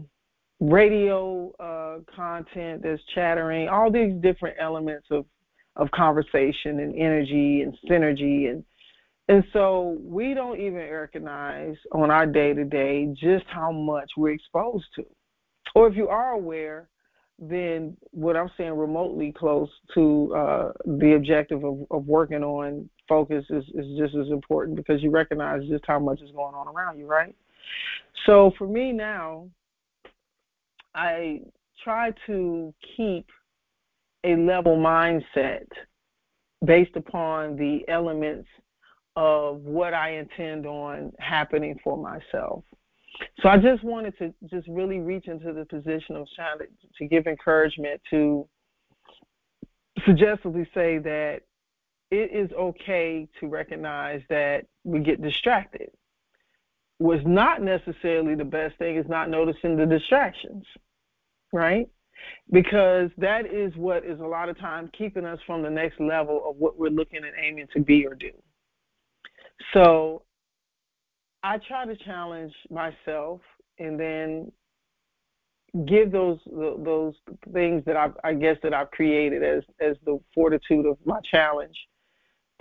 radio 0.70 1.52
uh, 1.58 1.98
content 2.14 2.82
that's 2.82 3.02
chattering, 3.14 3.68
all 3.68 3.90
these 3.90 4.14
different 4.20 4.56
elements 4.60 5.06
of, 5.10 5.26
of 5.76 5.90
conversation 5.90 6.80
and 6.80 6.94
energy 6.94 7.62
and 7.62 7.76
synergy 7.88 8.50
and 8.50 8.64
and 9.28 9.42
so 9.52 9.96
we 10.02 10.34
don't 10.34 10.60
even 10.60 10.86
recognize 10.90 11.76
on 11.92 12.10
our 12.10 12.26
day 12.26 12.52
to 12.52 12.64
day 12.64 13.06
just 13.18 13.44
how 13.48 13.72
much 13.72 14.10
we're 14.16 14.32
exposed 14.32 14.84
to. 14.96 15.06
Or 15.74 15.88
if 15.88 15.96
you 15.96 16.08
are 16.08 16.32
aware, 16.32 16.88
then 17.38 17.96
what 18.10 18.36
I'm 18.36 18.50
saying 18.56 18.72
remotely 18.76 19.32
close 19.32 19.70
to 19.94 20.34
uh, 20.36 20.72
the 20.84 21.14
objective 21.14 21.64
of, 21.64 21.86
of 21.90 22.06
working 22.06 22.44
on 22.44 22.88
focus 23.08 23.44
is, 23.50 23.64
is 23.74 23.98
just 23.98 24.14
as 24.14 24.28
important 24.28 24.76
because 24.76 25.02
you 25.02 25.10
recognize 25.10 25.62
just 25.68 25.84
how 25.86 25.98
much 25.98 26.20
is 26.20 26.30
going 26.32 26.54
on 26.54 26.68
around 26.68 26.98
you, 26.98 27.06
right? 27.06 27.34
So 28.26 28.52
for 28.56 28.68
me 28.68 28.92
now, 28.92 29.48
I 30.94 31.40
try 31.82 32.12
to 32.26 32.74
keep 32.96 33.26
a 34.24 34.36
level 34.36 34.76
mindset 34.76 35.66
based 36.64 36.96
upon 36.96 37.56
the 37.56 37.86
elements 37.88 38.48
of 39.16 39.60
what 39.60 39.94
I 39.94 40.16
intend 40.16 40.66
on 40.66 41.12
happening 41.18 41.78
for 41.84 41.96
myself. 41.96 42.64
So 43.40 43.48
I 43.48 43.58
just 43.58 43.84
wanted 43.84 44.16
to 44.18 44.34
just 44.48 44.66
really 44.68 44.98
reach 44.98 45.28
into 45.28 45.52
the 45.52 45.64
position 45.66 46.16
of 46.16 46.26
trying 46.34 46.58
to, 46.58 46.66
to 46.98 47.06
give 47.06 47.26
encouragement 47.26 48.00
to 48.10 48.48
suggestively 50.04 50.68
say 50.74 50.98
that 50.98 51.42
it 52.10 52.32
is 52.32 52.50
okay 52.52 53.28
to 53.40 53.46
recognize 53.46 54.22
that 54.28 54.66
we 54.82 55.00
get 55.00 55.22
distracted. 55.22 55.90
What's 56.98 57.26
not 57.26 57.62
necessarily 57.62 58.34
the 58.34 58.44
best 58.44 58.78
thing 58.78 58.96
is 58.96 59.06
not 59.08 59.28
noticing 59.28 59.76
the 59.76 59.86
distractions, 59.86 60.64
right? 61.52 61.88
Because 62.50 63.10
that 63.18 63.46
is 63.46 63.74
what 63.76 64.04
is 64.04 64.20
a 64.20 64.24
lot 64.24 64.48
of 64.48 64.58
time 64.58 64.90
keeping 64.96 65.24
us 65.24 65.38
from 65.46 65.62
the 65.62 65.70
next 65.70 66.00
level 66.00 66.42
of 66.48 66.56
what 66.56 66.78
we're 66.78 66.88
looking 66.88 67.24
and 67.24 67.34
aiming 67.40 67.66
to 67.74 67.80
be 67.80 68.06
or 68.06 68.14
do. 68.14 68.30
So 69.72 70.22
I 71.42 71.58
try 71.58 71.84
to 71.84 71.96
challenge 71.96 72.52
myself 72.70 73.40
and 73.78 73.98
then 73.98 74.52
give 75.86 76.12
those 76.12 76.38
those 76.46 77.14
things 77.52 77.82
that 77.84 77.96
I've, 77.96 78.14
I 78.22 78.34
guess 78.34 78.56
that 78.62 78.72
I've 78.72 78.90
created 78.92 79.42
as 79.42 79.62
as 79.80 79.96
the 80.04 80.18
fortitude 80.34 80.86
of 80.86 80.96
my 81.04 81.18
challenge 81.30 81.76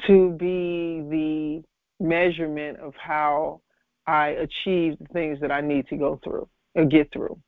to 0.07 0.31
be 0.31 1.03
the 1.09 1.63
measurement 2.03 2.79
of 2.79 2.93
how 2.95 3.61
I 4.05 4.29
achieve 4.29 4.97
the 4.99 5.07
things 5.13 5.39
that 5.41 5.51
I 5.51 5.61
need 5.61 5.87
to 5.87 5.97
go 5.97 6.19
through 6.23 6.47
or 6.75 6.85
get 6.85 7.11
through. 7.13 7.39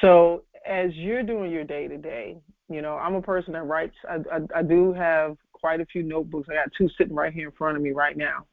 So 0.00 0.44
as 0.66 0.90
you're 0.94 1.22
doing 1.22 1.50
your 1.50 1.64
day 1.64 1.88
to 1.88 1.96
day, 1.96 2.36
you 2.68 2.82
know, 2.82 2.96
I'm 2.96 3.14
a 3.14 3.22
person 3.22 3.52
that 3.52 3.62
writes. 3.62 3.94
I, 4.08 4.16
I, 4.32 4.58
I 4.58 4.62
do 4.62 4.92
have 4.92 5.36
quite 5.52 5.80
a 5.80 5.86
few 5.86 6.02
notebooks. 6.02 6.48
I 6.50 6.54
got 6.54 6.68
two 6.76 6.88
sitting 6.98 7.14
right 7.14 7.32
here 7.32 7.48
in 7.48 7.54
front 7.54 7.76
of 7.76 7.82
me 7.82 7.92
right 7.92 8.16
now. 8.16 8.46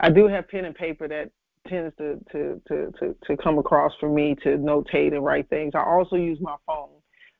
I 0.00 0.10
do 0.10 0.28
have 0.28 0.48
pen 0.48 0.64
and 0.64 0.74
paper 0.74 1.08
that 1.08 1.30
tends 1.66 1.94
to 1.96 2.18
to 2.32 2.60
to 2.68 2.92
to, 2.98 3.16
to 3.24 3.36
come 3.36 3.58
across 3.58 3.92
for 3.98 4.08
me 4.08 4.36
to 4.42 4.50
notate 4.50 5.12
and 5.12 5.24
write 5.24 5.48
things. 5.48 5.72
I 5.74 5.80
also 5.80 6.16
use 6.16 6.38
my 6.40 6.56
phone. 6.66 6.90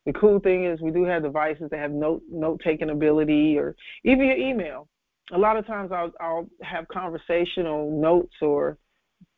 The 0.06 0.12
cool 0.14 0.40
thing 0.40 0.64
is 0.64 0.80
we 0.80 0.90
do 0.90 1.04
have 1.04 1.22
devices 1.22 1.68
that 1.70 1.78
have 1.78 1.92
note 1.92 2.22
note 2.30 2.60
taking 2.64 2.90
ability 2.90 3.58
or 3.58 3.76
even 4.04 4.26
your 4.26 4.36
email. 4.36 4.88
A 5.32 5.38
lot 5.38 5.56
of 5.56 5.66
times 5.66 5.92
I'll 5.92 6.12
I'll 6.20 6.48
have 6.62 6.88
conversational 6.88 7.90
notes 8.00 8.34
or 8.40 8.78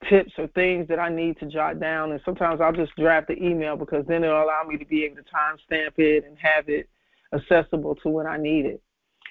tips 0.09 0.33
or 0.39 0.47
things 0.49 0.89
that 0.89 0.99
I 0.99 1.09
need 1.09 1.39
to 1.41 1.47
jot 1.47 1.79
down 1.79 2.13
and 2.13 2.21
sometimes 2.25 2.61
I'll 2.61 2.73
just 2.73 2.95
draft 2.97 3.29
the 3.29 3.43
email 3.43 3.77
because 3.77 4.05
then 4.07 4.25
it'll 4.25 4.43
allow 4.43 4.63
me 4.67 4.79
to 4.79 4.85
be 4.85 5.05
able 5.05 5.17
to 5.17 5.23
timestamp 5.23 5.93
it 5.99 6.25
and 6.25 6.37
have 6.39 6.69
it 6.69 6.89
accessible 7.35 7.95
to 7.97 8.09
when 8.09 8.27
I 8.27 8.37
need 8.37 8.67
it. 8.67 8.83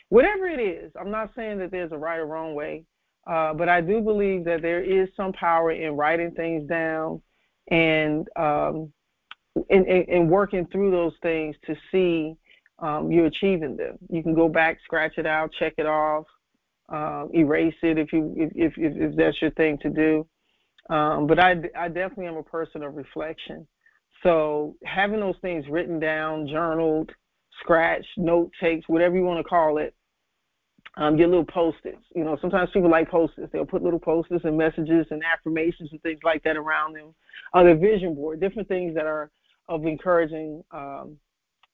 Whatever 0.10 0.48
it 0.48 0.60
is, 0.60 0.92
I'm 1.00 1.12
not 1.12 1.32
saying 1.36 1.60
that 1.60 1.72
there's 1.72 1.92
a 1.92 1.98
right 1.98 2.18
or 2.18 2.26
wrong 2.26 2.56
way. 2.56 2.86
Uh, 3.28 3.54
but 3.54 3.70
I 3.70 3.82
do 3.82 4.02
believe 4.02 4.44
that 4.46 4.62
there 4.62 4.82
is 4.82 5.10
some 5.16 5.34
power 5.34 5.72
in 5.72 5.96
writing 5.96 6.32
things 6.32 6.68
down 6.68 7.22
and 7.70 8.28
um, 8.36 8.92
in, 9.70 10.28
working 10.30 10.68
through 10.72 10.92
those 10.92 11.14
things 11.22 11.56
to 11.68 11.76
see 11.92 12.36
um, 12.80 13.12
you're 13.12 13.28
achieving 13.28 13.76
them. 13.76 13.98
You 14.10 14.24
can 14.24 14.34
go 14.34 14.48
back, 14.48 14.80
scratch 14.84 15.14
it 15.18 15.28
out, 15.28 15.52
check 15.60 15.74
it 15.78 15.86
off, 15.86 16.26
uh, 16.92 17.26
erase 17.36 17.76
it 17.84 18.00
if 18.00 18.12
you 18.14 18.34
if, 18.36 18.52
if, 18.56 18.74
if 18.78 19.16
that's 19.16 19.40
your 19.42 19.52
thing 19.52 19.78
to 19.80 19.90
do. 19.90 20.26
Um, 20.90 21.28
but 21.28 21.40
I, 21.40 21.52
I 21.78 21.88
definitely 21.88 22.28
am 22.28 22.38
a 22.38 22.44
person 22.44 22.84
of 22.84 22.96
reflection. 22.96 23.68
So 24.24 24.76
having 24.84 25.20
those 25.20 25.36
things 25.42 25.66
written 25.70 26.00
down, 26.00 26.48
journaled, 26.48 27.12
scratched, 27.62 28.08
note 28.18 28.52
takes, 28.62 28.90
whatever 28.90 29.16
you 29.16 29.24
want 29.24 29.40
to 29.40 29.50
call 29.50 29.78
it, 29.78 29.94
um, 30.98 31.16
get 31.16 31.30
little 31.30 31.46
post-its. 31.46 32.02
You 32.16 32.24
know, 32.24 32.38
sometimes 32.42 32.70
people 32.74 32.90
like 32.90 33.10
post-its. 33.10 33.52
They'll 33.54 33.66
put 33.66 33.84
little 33.84 34.00
post-its 34.00 34.44
and 34.44 34.58
messages 34.58 35.06
and 35.12 35.24
affirmations 35.24 35.90
and 35.92 36.02
things 36.02 36.20
like 36.24 36.44
that 36.44 36.58
around 36.58 36.96
them. 36.96 37.14
Their 37.54 37.78
vision 37.78 38.16
board, 38.16 38.40
different 38.40 38.68
things 38.68 38.96
that 38.96 39.06
are 39.06 39.32
of 39.70 39.86
encouraging, 39.86 40.64
um, 40.72 41.18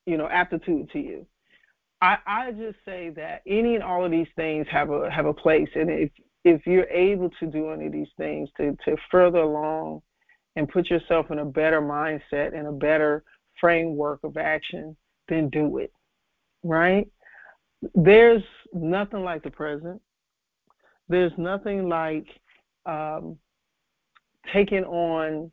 you 0.05 0.17
know, 0.17 0.27
aptitude 0.27 0.91
to 0.91 0.99
you. 0.99 1.25
I, 2.01 2.17
I 2.27 2.51
just 2.51 2.77
say 2.85 3.09
that 3.15 3.41
any 3.47 3.75
and 3.75 3.83
all 3.83 4.05
of 4.05 4.11
these 4.11 4.27
things 4.35 4.67
have 4.69 4.89
a 4.91 5.09
have 5.09 5.25
a 5.25 5.33
place, 5.33 5.69
and 5.75 5.89
if 5.89 6.11
if 6.45 6.65
you're 6.65 6.89
able 6.89 7.29
to 7.41 7.47
do 7.47 7.71
any 7.71 7.87
of 7.87 7.91
these 7.91 8.07
things 8.15 8.49
to 8.55 8.77
to 8.85 8.95
further 9.11 9.39
along 9.39 10.01
and 10.55 10.69
put 10.69 10.89
yourself 10.89 11.31
in 11.31 11.39
a 11.39 11.45
better 11.45 11.81
mindset 11.81 12.57
and 12.57 12.65
a 12.65 12.71
better 12.71 13.25
framework 13.59 14.21
of 14.23 14.37
action, 14.37 14.95
then 15.27 15.49
do 15.49 15.79
it. 15.79 15.91
Right? 16.63 17.07
there's 17.93 18.43
nothing 18.73 19.23
like 19.23 19.43
the 19.43 19.51
present. 19.51 20.01
There's 21.07 21.31
nothing 21.37 21.87
like 21.87 22.25
um, 22.85 23.37
taking 24.51 24.83
on 24.85 25.51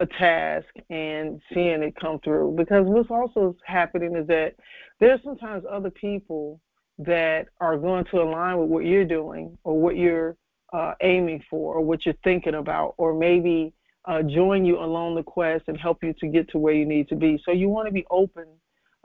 a 0.00 0.06
task 0.06 0.66
and 0.90 1.40
seeing 1.52 1.82
it 1.82 1.94
come 2.00 2.18
through. 2.20 2.54
Because 2.56 2.84
what's 2.86 3.10
also 3.10 3.56
happening 3.64 4.16
is 4.16 4.26
that 4.28 4.54
there's 5.00 5.22
sometimes 5.22 5.64
other 5.70 5.90
people 5.90 6.60
that 6.98 7.46
are 7.60 7.76
going 7.76 8.04
to 8.10 8.20
align 8.20 8.58
with 8.58 8.68
what 8.68 8.84
you're 8.84 9.04
doing 9.04 9.56
or 9.64 9.80
what 9.80 9.96
you're 9.96 10.36
uh, 10.72 10.94
aiming 11.02 11.42
for 11.48 11.74
or 11.74 11.80
what 11.80 12.04
you're 12.04 12.14
thinking 12.24 12.54
about, 12.54 12.94
or 12.98 13.14
maybe 13.14 13.72
uh, 14.06 14.22
join 14.22 14.64
you 14.64 14.78
along 14.78 15.14
the 15.14 15.22
quest 15.22 15.64
and 15.68 15.78
help 15.78 15.98
you 16.02 16.14
to 16.20 16.26
get 16.26 16.48
to 16.50 16.58
where 16.58 16.74
you 16.74 16.86
need 16.86 17.08
to 17.08 17.16
be. 17.16 17.40
So 17.44 17.52
you 17.52 17.68
want 17.68 17.86
to 17.86 17.92
be 17.92 18.06
open 18.10 18.46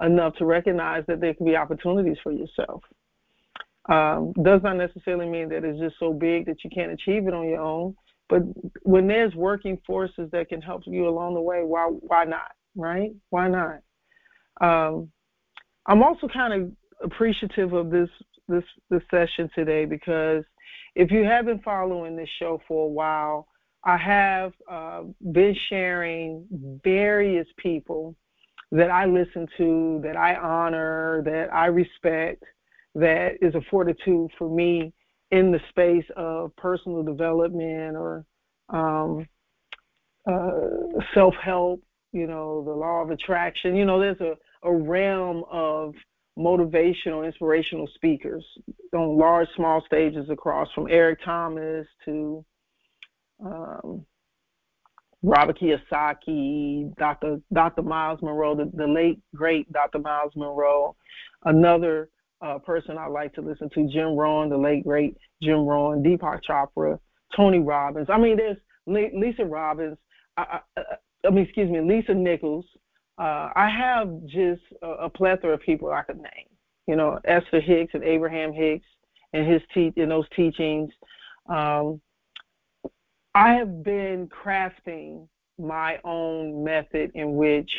enough 0.02 0.36
to 0.38 0.46
recognize 0.46 1.04
that 1.08 1.22
there 1.22 1.34
can 1.34 1.46
be 1.46 1.56
opportunities 1.56 2.18
for 2.24 2.32
yourself. 2.32 2.82
Um, 3.90 4.32
does 4.44 4.62
not 4.64 4.78
necessarily 4.78 5.28
mean 5.28 5.50
that 5.50 5.66
it's 5.66 5.80
just 5.80 5.96
so 6.00 6.14
big 6.14 6.46
that 6.46 6.64
you 6.64 6.70
can't 6.70 6.92
achieve 6.92 7.28
it 7.28 7.34
on 7.34 7.48
your 7.48 7.60
own. 7.62 7.96
But 8.30 8.44
when 8.84 9.08
there's 9.08 9.36
working 9.36 9.78
forces 9.86 10.30
that 10.32 10.50
can 10.50 10.62
help 10.62 10.84
you 10.86 11.08
along 11.08 11.34
the 11.34 11.42
way, 11.42 11.64
why 11.64 11.88
why 11.88 12.24
not? 12.24 12.52
Right? 12.76 13.12
Why 13.30 13.50
not? 13.50 13.82
Um, 14.62 15.12
I'm 15.86 16.02
also 16.02 16.28
kind 16.28 16.54
of 16.54 16.72
appreciative 17.04 17.74
of 17.74 17.90
this 17.90 18.10
this 18.48 18.64
this 18.90 19.02
session 19.10 19.50
today 19.56 19.86
because 19.86 20.44
if 20.96 21.12
you 21.12 21.24
have 21.24 21.46
been 21.46 21.60
following 21.60 22.16
this 22.16 22.30
show 22.40 22.62
for 22.68 22.86
a 22.86 22.90
while, 22.90 23.48
I 23.84 23.98
have 23.98 24.54
uh, 24.70 25.02
been 25.32 25.56
sharing 25.70 26.46
various 26.84 27.48
people 27.58 28.16
that 28.72 28.90
I 28.90 29.06
listen 29.06 29.48
to, 29.58 30.02
that 30.04 30.16
I 30.16 30.36
honor, 30.36 31.22
that 31.26 31.54
I 31.54 31.66
respect, 31.68 32.44
that 32.96 33.34
is 33.42 33.56
a 33.56 33.62
fortitude 33.70 34.32
for 34.38 34.50
me 34.50 34.94
in 35.32 35.52
the 35.52 35.60
space 35.70 36.06
of 36.16 36.56
personal 36.56 37.04
development 37.04 37.98
or 37.98 38.26
um, 38.70 39.28
uh, 40.30 41.02
self 41.14 41.34
help, 41.44 41.82
you 42.12 42.28
know, 42.28 42.64
the 42.64 42.72
law 42.72 43.02
of 43.02 43.10
attraction. 43.10 43.76
You 43.76 43.86
know, 43.86 44.00
there's 44.00 44.22
a, 44.22 44.36
a 44.64 44.74
realm 44.74 45.44
of 45.52 45.94
motivational, 46.38 47.26
inspirational 47.26 47.88
speakers 47.96 48.44
on 48.94 49.18
large, 49.18 49.48
small 49.56 49.84
stages 49.86 50.30
across 50.30 50.68
from 50.74 50.88
Eric 50.90 51.20
Thomas 51.24 51.86
to 52.06 52.44
um, 53.44 54.06
Robert 55.22 55.58
Kiyosaki, 55.60 56.96
Dr. 56.98 57.40
Dr. 57.54 57.82
Myles 57.82 58.20
Munroe, 58.22 58.56
the, 58.56 58.72
the 58.74 58.88
late 58.88 59.22
great 59.36 59.72
Dr. 59.72 60.00
Myles 60.00 60.34
Munroe. 60.36 60.96
another 61.46 62.10
uh, 62.42 62.60
person 62.60 62.98
I 62.98 63.08
like 63.08 63.34
to 63.36 63.42
listen 63.42 63.70
to, 63.70 63.88
Jim 63.88 64.16
Rohn, 64.16 64.50
the 64.50 64.58
late 64.58 64.84
great 64.84 65.16
Jim 65.42 65.66
Rohn, 65.66 66.04
Deepak 66.04 66.42
Chopra, 66.48 67.00
Tony 67.36 67.60
Robbins. 67.60 68.08
I 68.10 68.18
mean, 68.18 68.38
there's 68.38 68.58
Lisa 68.86 69.46
Robbins. 69.46 69.98
I, 70.36 70.60
I, 70.78 70.82
I 71.26 71.30
mean, 71.30 71.46
excuse 71.46 71.70
me, 71.70 71.80
Lisa 71.80 72.14
Nichols. 72.14 72.66
Uh, 73.18 73.50
I 73.56 73.70
have 73.70 74.26
just 74.26 74.62
a, 74.82 74.88
a, 74.88 75.10
plethora 75.10 75.54
of 75.54 75.62
people 75.62 75.92
I 75.92 76.02
could 76.02 76.18
name. 76.18 76.48
You 76.88 76.96
know, 76.96 77.20
Esther 77.26 77.60
Hicks 77.60 77.94
and 77.94 78.04
Abraham 78.04 78.54
Hicks 78.54 78.88
and 79.34 79.48
his 79.48 79.62
te- 79.74 79.94
in 79.96 80.10
those 80.10 80.28
teachings. 80.36 80.92
Um, 81.48 82.02
I 83.36 83.54
have 83.54 83.84
been 83.84 84.28
crafting 84.28 85.28
my 85.60 86.00
own 86.04 86.64
method 86.64 87.12
in 87.14 87.36
which 87.36 87.72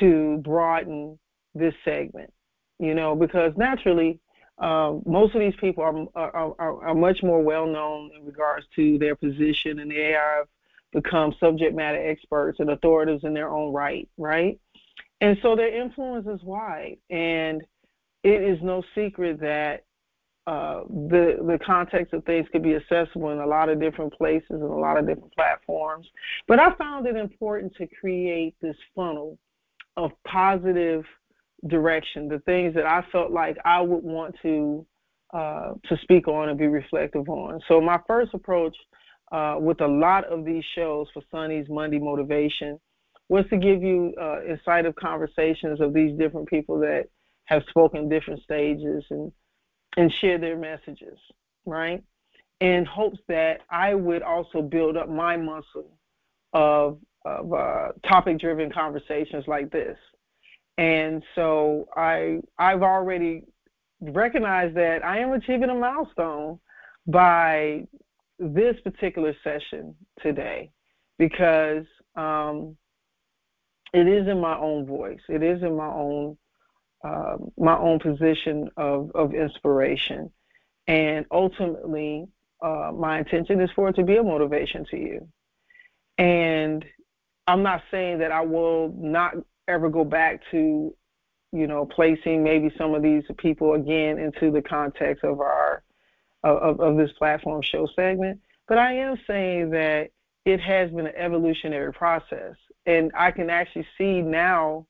to 0.00 0.38
broaden 0.44 1.18
this 1.54 1.74
segment, 1.84 2.32
you 2.78 2.94
know, 2.94 3.14
because 3.14 3.54
naturally, 3.56 4.20
um, 4.58 5.02
most 5.06 5.34
of 5.34 5.40
these 5.40 5.54
people 5.60 5.82
are, 5.82 5.96
are, 6.14 6.54
are, 6.58 6.88
are 6.88 6.94
much 6.94 7.22
more 7.22 7.42
well 7.42 7.66
known 7.66 8.10
in 8.18 8.26
regards 8.26 8.66
to 8.76 8.98
their 8.98 9.14
position 9.14 9.78
and 9.78 9.90
they 9.90 10.12
have 10.12 10.46
become 10.92 11.34
subject 11.38 11.74
matter 11.74 12.10
experts 12.10 12.60
and 12.60 12.70
authorities 12.70 13.20
in 13.22 13.34
their 13.34 13.50
own 13.50 13.72
right, 13.72 14.08
right? 14.16 14.58
And 15.20 15.36
so 15.42 15.56
their 15.56 15.74
influence 15.74 16.26
is 16.26 16.42
wide. 16.44 16.98
And 17.10 17.62
it 18.24 18.42
is 18.42 18.58
no 18.62 18.82
secret 18.94 19.40
that 19.40 19.84
uh, 20.46 20.84
the 20.88 21.36
the 21.46 21.58
context 21.64 22.14
of 22.14 22.24
things 22.24 22.46
could 22.50 22.62
be 22.62 22.74
accessible 22.74 23.30
in 23.30 23.38
a 23.38 23.46
lot 23.46 23.68
of 23.68 23.78
different 23.78 24.14
places 24.14 24.46
and 24.48 24.62
a 24.62 24.66
lot 24.66 24.96
of 24.98 25.06
different 25.06 25.32
platforms. 25.34 26.06
But 26.46 26.58
I 26.58 26.74
found 26.76 27.06
it 27.06 27.16
important 27.16 27.74
to 27.76 27.86
create 28.00 28.54
this 28.62 28.76
funnel 28.96 29.38
of 29.98 30.10
positive 30.26 31.04
direction, 31.66 32.28
the 32.28 32.38
things 32.40 32.74
that 32.74 32.86
I 32.86 33.04
felt 33.12 33.30
like 33.30 33.58
I 33.66 33.82
would 33.82 34.02
want 34.02 34.36
to 34.42 34.86
uh, 35.34 35.74
to 35.84 35.98
speak 36.02 36.28
on 36.28 36.48
and 36.48 36.58
be 36.58 36.66
reflective 36.66 37.28
on. 37.28 37.60
So 37.68 37.78
my 37.80 38.00
first 38.06 38.32
approach 38.32 38.74
uh, 39.32 39.56
with 39.58 39.80
a 39.80 39.86
lot 39.86 40.24
of 40.24 40.44
these 40.44 40.64
shows 40.74 41.08
for 41.12 41.22
Sonny's 41.30 41.68
Monday 41.68 41.98
Motivation 41.98 42.78
was 43.28 43.44
to 43.50 43.56
give 43.56 43.82
you 43.82 44.14
uh, 44.20 44.40
of 44.86 44.94
conversations 44.96 45.80
of 45.80 45.92
these 45.92 46.18
different 46.18 46.48
people 46.48 46.78
that 46.80 47.08
have 47.44 47.62
spoken 47.68 48.08
different 48.08 48.42
stages 48.42 49.04
and 49.10 49.32
and 49.96 50.12
share 50.12 50.38
their 50.38 50.56
messages, 50.56 51.18
right? 51.66 52.02
In 52.60 52.84
hopes 52.84 53.18
that 53.28 53.62
I 53.70 53.94
would 53.94 54.22
also 54.22 54.62
build 54.62 54.96
up 54.96 55.08
my 55.08 55.36
muscle 55.36 55.98
of 56.52 56.98
of 57.24 57.52
uh, 57.52 57.88
topic-driven 58.06 58.70
conversations 58.70 59.44
like 59.46 59.70
this. 59.70 59.98
And 60.78 61.22
so 61.34 61.88
I 61.96 62.38
I've 62.58 62.82
already 62.82 63.44
recognized 64.00 64.76
that 64.76 65.04
I 65.04 65.18
am 65.18 65.32
achieving 65.32 65.70
a 65.70 65.74
milestone 65.74 66.60
by 67.06 67.86
this 68.38 68.76
particular 68.84 69.34
session 69.42 69.94
today 70.22 70.70
because 71.18 71.84
um, 72.16 72.76
it 73.92 74.06
is 74.06 74.28
in 74.28 74.40
my 74.40 74.56
own 74.56 74.86
voice. 74.86 75.20
It 75.28 75.42
is 75.42 75.62
in 75.62 75.76
my 75.76 75.88
own 75.88 76.36
uh, 77.04 77.36
my 77.56 77.78
own 77.78 78.00
position 78.00 78.68
of 78.76 79.10
of 79.14 79.32
inspiration, 79.34 80.30
and 80.86 81.26
ultimately, 81.30 82.26
uh, 82.62 82.90
my 82.92 83.18
intention 83.18 83.60
is 83.60 83.70
for 83.74 83.88
it 83.88 83.96
to 83.96 84.02
be 84.04 84.16
a 84.16 84.22
motivation 84.22 84.84
to 84.90 84.96
you. 84.96 85.28
And 86.18 86.84
I'm 87.46 87.62
not 87.62 87.82
saying 87.90 88.18
that 88.18 88.32
I 88.32 88.40
will 88.40 88.92
not 88.96 89.34
ever 89.68 89.88
go 89.88 90.04
back 90.04 90.42
to, 90.50 90.94
you 91.52 91.66
know, 91.66 91.86
placing 91.86 92.42
maybe 92.42 92.72
some 92.76 92.94
of 92.94 93.02
these 93.02 93.22
people 93.38 93.74
again 93.74 94.18
into 94.18 94.50
the 94.50 94.62
context 94.62 95.22
of 95.22 95.40
our 95.40 95.82
of, 96.44 96.80
of 96.80 96.96
this 96.96 97.12
platform 97.12 97.62
show 97.62 97.86
segment. 97.96 98.40
But 98.66 98.78
I 98.78 98.94
am 98.94 99.16
saying 99.26 99.70
that 99.70 100.10
it 100.44 100.60
has 100.60 100.90
been 100.90 101.06
an 101.06 101.16
evolutionary 101.16 101.92
process, 101.92 102.54
and 102.86 103.10
I 103.16 103.30
can 103.30 103.50
actually 103.50 103.86
see 103.96 104.22
now 104.22 104.86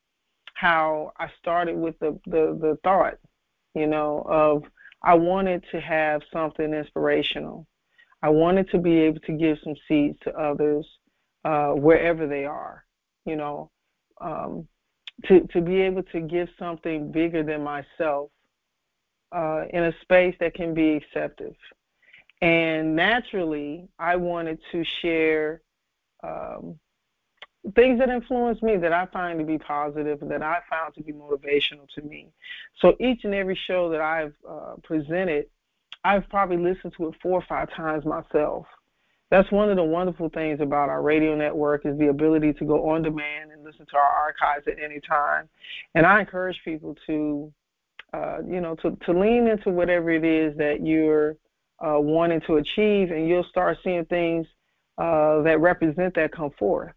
how 0.55 1.13
I 1.19 1.29
started 1.39 1.77
with 1.77 1.99
the 2.01 2.19
the, 2.27 2.59
the 2.61 2.79
thought, 2.85 3.15
you 3.75 3.87
know, 3.87 4.23
of 4.29 4.65
I 5.03 5.15
wanted 5.15 5.65
to 5.73 5.81
have 5.81 6.23
something 6.33 6.75
inspirational. 6.75 7.67
I 8.23 8.31
wanted 8.31 8.69
to 8.71 8.79
be 8.79 8.99
able 9.01 9.21
to 9.21 9.33
give 9.33 9.59
some 9.63 9.77
seeds 9.87 10.19
to 10.25 10.35
others 10.35 10.87
uh, 11.45 11.71
wherever 11.71 12.27
they 12.27 12.45
are, 12.45 12.85
you 13.25 13.37
know, 13.37 13.71
um, 14.21 14.67
to 15.27 15.47
to 15.53 15.61
be 15.61 15.81
able 15.83 16.03
to 16.05 16.21
give 16.21 16.49
something 16.59 17.13
bigger 17.13 17.43
than 17.43 17.63
myself 17.63 18.31
uh, 19.33 19.65
in 19.71 19.85
a 19.85 19.93
space 20.03 20.35
that 20.41 20.55
can 20.55 20.75
be 20.75 20.95
acceptive. 20.95 21.55
And 22.41 22.95
naturally, 22.95 23.89
I 23.99 24.17
wanted 24.17 24.59
to 24.73 24.85
share 24.85 25.63
um, 26.23 26.79
things 27.75 27.99
that 27.99 28.09
influence 28.09 28.63
me 28.63 28.77
that 28.77 28.93
I 28.93 29.07
find 29.07 29.39
to 29.39 29.45
be 29.45 29.59
positive, 29.59 30.21
that 30.21 30.43
I 30.43 30.61
found 30.71 30.95
to 30.95 31.03
be 31.03 31.13
motivational 31.13 31.89
to 31.95 32.03
me. 32.03 32.29
So 32.81 32.97
each 33.01 33.25
and 33.25 33.35
every 33.35 33.59
show 33.67 33.91
that 33.91 34.01
I've 34.01 34.35
uh, 34.49 34.75
presented, 34.83 35.47
I've 36.05 36.29
probably 36.29 36.59
listened 36.59 36.95
to 36.97 37.09
it 37.09 37.15
four 37.21 37.41
or 37.41 37.45
five 37.49 37.71
times 37.75 38.05
myself. 38.05 38.67
That's 39.31 39.51
one 39.53 39.69
of 39.69 39.77
the 39.77 39.85
wonderful 39.85 40.31
things 40.31 40.61
about 40.61 40.89
our 40.89 41.03
radio 41.03 41.35
network 41.35 41.85
is 41.85 41.99
the 41.99 42.09
ability 42.09 42.55
to 42.55 42.65
go 42.65 42.89
on 42.89 43.03
demand 43.03 43.53
and 43.53 43.63
listen 43.63 43.85
to 43.85 43.97
our 43.97 44.03
archives 44.03 44.67
at 44.67 44.83
any 44.83 45.01
time. 45.01 45.51
And 45.95 46.07
I 46.07 46.21
encourage 46.21 46.59
people 46.65 46.97
to 47.07 47.53
uh, 48.13 48.39
you 48.47 48.61
know, 48.61 48.75
to, 48.77 48.97
to 49.05 49.13
lean 49.13 49.47
into 49.47 49.71
whatever 49.71 50.11
it 50.11 50.25
is 50.25 50.57
that 50.57 50.85
you're 50.85 51.37
uh, 51.81 51.99
wanting 51.99 52.41
to 52.43 52.57
achieve, 52.57 53.11
and 53.11 53.29
you'll 53.29 53.45
start 53.45 53.79
seeing 53.85 54.05
things 54.07 54.47
uh, 54.99 55.43
that 55.43 55.61
represent 55.61 56.15
that 56.15 56.33
come 56.33 56.51
forth. 56.59 56.93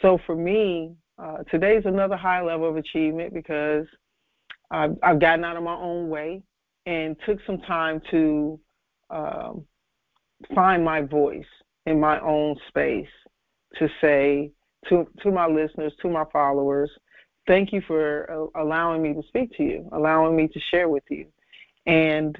So 0.00 0.18
for 0.26 0.34
me, 0.34 0.94
uh, 1.18 1.38
today's 1.50 1.84
another 1.86 2.16
high 2.16 2.42
level 2.42 2.68
of 2.68 2.76
achievement 2.76 3.32
because 3.32 3.86
I've, 4.70 4.96
I've 5.02 5.20
gotten 5.20 5.44
out 5.44 5.56
of 5.56 5.62
my 5.62 5.76
own 5.76 6.08
way 6.08 6.42
and 6.86 7.16
took 7.24 7.38
some 7.46 7.58
time 7.58 8.00
to 8.10 8.58
um, 9.10 9.64
find 10.54 10.84
my 10.84 11.02
voice 11.02 11.46
in 11.86 12.00
my 12.00 12.18
own 12.20 12.56
space 12.68 13.08
to 13.78 13.88
say 14.00 14.50
to 14.88 15.06
to 15.22 15.30
my 15.30 15.46
listeners, 15.46 15.92
to 16.02 16.08
my 16.08 16.24
followers, 16.32 16.90
thank 17.46 17.72
you 17.72 17.82
for 17.86 18.30
uh, 18.30 18.60
allowing 18.60 19.02
me 19.02 19.14
to 19.14 19.22
speak 19.28 19.56
to 19.56 19.62
you, 19.62 19.88
allowing 19.92 20.36
me 20.36 20.48
to 20.48 20.60
share 20.70 20.88
with 20.88 21.04
you. 21.10 21.26
And 21.86 22.36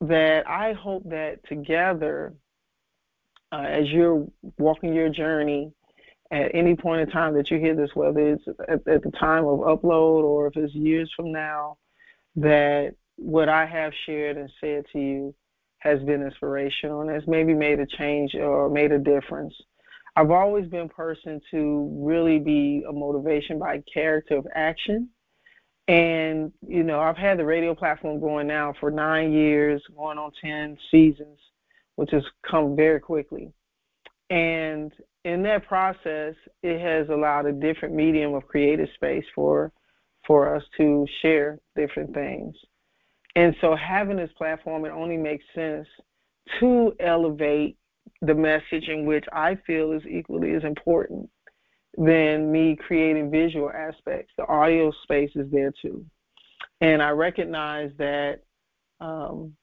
that 0.00 0.48
I 0.48 0.72
hope 0.72 1.02
that 1.10 1.46
together, 1.48 2.34
uh, 3.52 3.66
as 3.68 3.88
you're 3.88 4.26
walking 4.58 4.94
your 4.94 5.10
journey, 5.10 5.72
at 6.30 6.54
any 6.54 6.76
point 6.76 7.00
in 7.00 7.10
time 7.10 7.34
that 7.34 7.50
you 7.50 7.58
hear 7.58 7.74
this, 7.74 7.90
whether 7.94 8.34
it's 8.34 8.44
at, 8.68 8.86
at 8.86 9.02
the 9.02 9.10
time 9.18 9.44
of 9.44 9.60
upload 9.60 10.22
or 10.22 10.46
if 10.46 10.56
it's 10.56 10.74
years 10.74 11.12
from 11.14 11.32
now, 11.32 11.76
that 12.36 12.94
what 13.16 13.48
I 13.48 13.66
have 13.66 13.92
shared 14.06 14.36
and 14.36 14.50
said 14.60 14.84
to 14.92 14.98
you 14.98 15.34
has 15.78 16.00
been 16.02 16.22
inspirational 16.22 17.00
and 17.00 17.10
has 17.10 17.26
maybe 17.26 17.54
made 17.54 17.80
a 17.80 17.86
change 17.86 18.34
or 18.34 18.70
made 18.70 18.92
a 18.92 18.98
difference 18.98 19.54
I've 20.16 20.30
always 20.30 20.66
been 20.66 20.86
a 20.86 20.88
person 20.88 21.40
to 21.50 21.88
really 21.98 22.38
be 22.38 22.84
a 22.88 22.92
motivation 22.92 23.58
by 23.58 23.82
character 23.92 24.36
of 24.36 24.46
action. 24.54 25.08
And, 25.88 26.52
you 26.66 26.82
know, 26.82 27.00
I've 27.00 27.16
had 27.16 27.38
the 27.38 27.44
radio 27.44 27.74
platform 27.74 28.20
going 28.20 28.46
now 28.46 28.74
for 28.78 28.90
nine 28.90 29.32
years, 29.32 29.82
going 29.96 30.18
on 30.18 30.30
10 30.40 30.76
seasons, 30.90 31.38
which 31.96 32.10
has 32.12 32.22
come 32.48 32.76
very 32.76 33.00
quickly. 33.00 33.52
And 34.30 34.92
in 35.24 35.42
that 35.42 35.66
process, 35.66 36.34
it 36.62 36.80
has 36.80 37.08
allowed 37.08 37.46
a 37.46 37.52
different 37.52 37.94
medium 37.94 38.34
of 38.34 38.46
creative 38.46 38.88
space 38.94 39.24
for 39.34 39.72
for 40.26 40.54
us 40.54 40.62
to 40.76 41.06
share 41.22 41.58
different 41.74 42.14
things. 42.14 42.54
And 43.34 43.54
so 43.60 43.74
having 43.74 44.16
this 44.16 44.30
platform, 44.36 44.84
it 44.84 44.90
only 44.90 45.16
makes 45.16 45.44
sense 45.54 45.88
to 46.60 46.94
elevate 47.00 47.76
the 48.22 48.34
message 48.34 48.88
in 48.88 49.06
which 49.06 49.24
I 49.32 49.56
feel 49.66 49.92
is 49.92 50.02
equally 50.08 50.52
as 50.54 50.64
important 50.64 51.30
than 51.96 52.52
me 52.52 52.76
creating 52.76 53.30
visual 53.30 53.70
aspects. 53.70 54.32
The 54.36 54.46
audio 54.46 54.92
space 55.02 55.30
is 55.34 55.50
there 55.50 55.72
too. 55.82 56.04
And 56.80 57.02
I 57.02 57.10
recognize 57.10 57.90
that 57.98 58.40
um, 59.00 59.54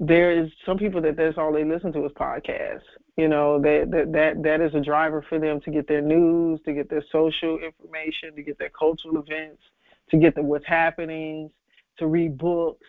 there 0.00 0.32
is 0.32 0.50
some 0.66 0.78
people 0.78 1.00
that 1.02 1.16
that's 1.16 1.38
all 1.38 1.52
they 1.52 1.64
listen 1.64 1.92
to 1.92 2.04
is 2.04 2.12
podcasts. 2.12 2.80
You 3.16 3.28
know, 3.28 3.60
that, 3.60 3.90
that 3.92 4.12
that 4.12 4.42
that 4.42 4.60
is 4.60 4.74
a 4.74 4.80
driver 4.80 5.24
for 5.28 5.38
them 5.38 5.60
to 5.60 5.70
get 5.70 5.86
their 5.86 6.00
news, 6.02 6.60
to 6.64 6.72
get 6.72 6.90
their 6.90 7.04
social 7.12 7.58
information, 7.58 8.34
to 8.34 8.42
get 8.42 8.58
their 8.58 8.70
cultural 8.70 9.18
events, 9.18 9.62
to 10.10 10.16
get 10.16 10.34
the 10.34 10.42
what's 10.42 10.66
happening, 10.66 11.50
to 11.98 12.06
read 12.06 12.36
books. 12.36 12.86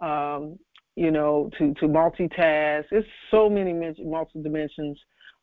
Um, 0.00 0.58
you 0.96 1.10
know, 1.10 1.50
to 1.58 1.74
to 1.74 1.86
multitask. 1.86 2.84
It's 2.90 3.08
so 3.30 3.48
many 3.48 3.72
multi 3.72 4.42
dimensions 4.42 4.98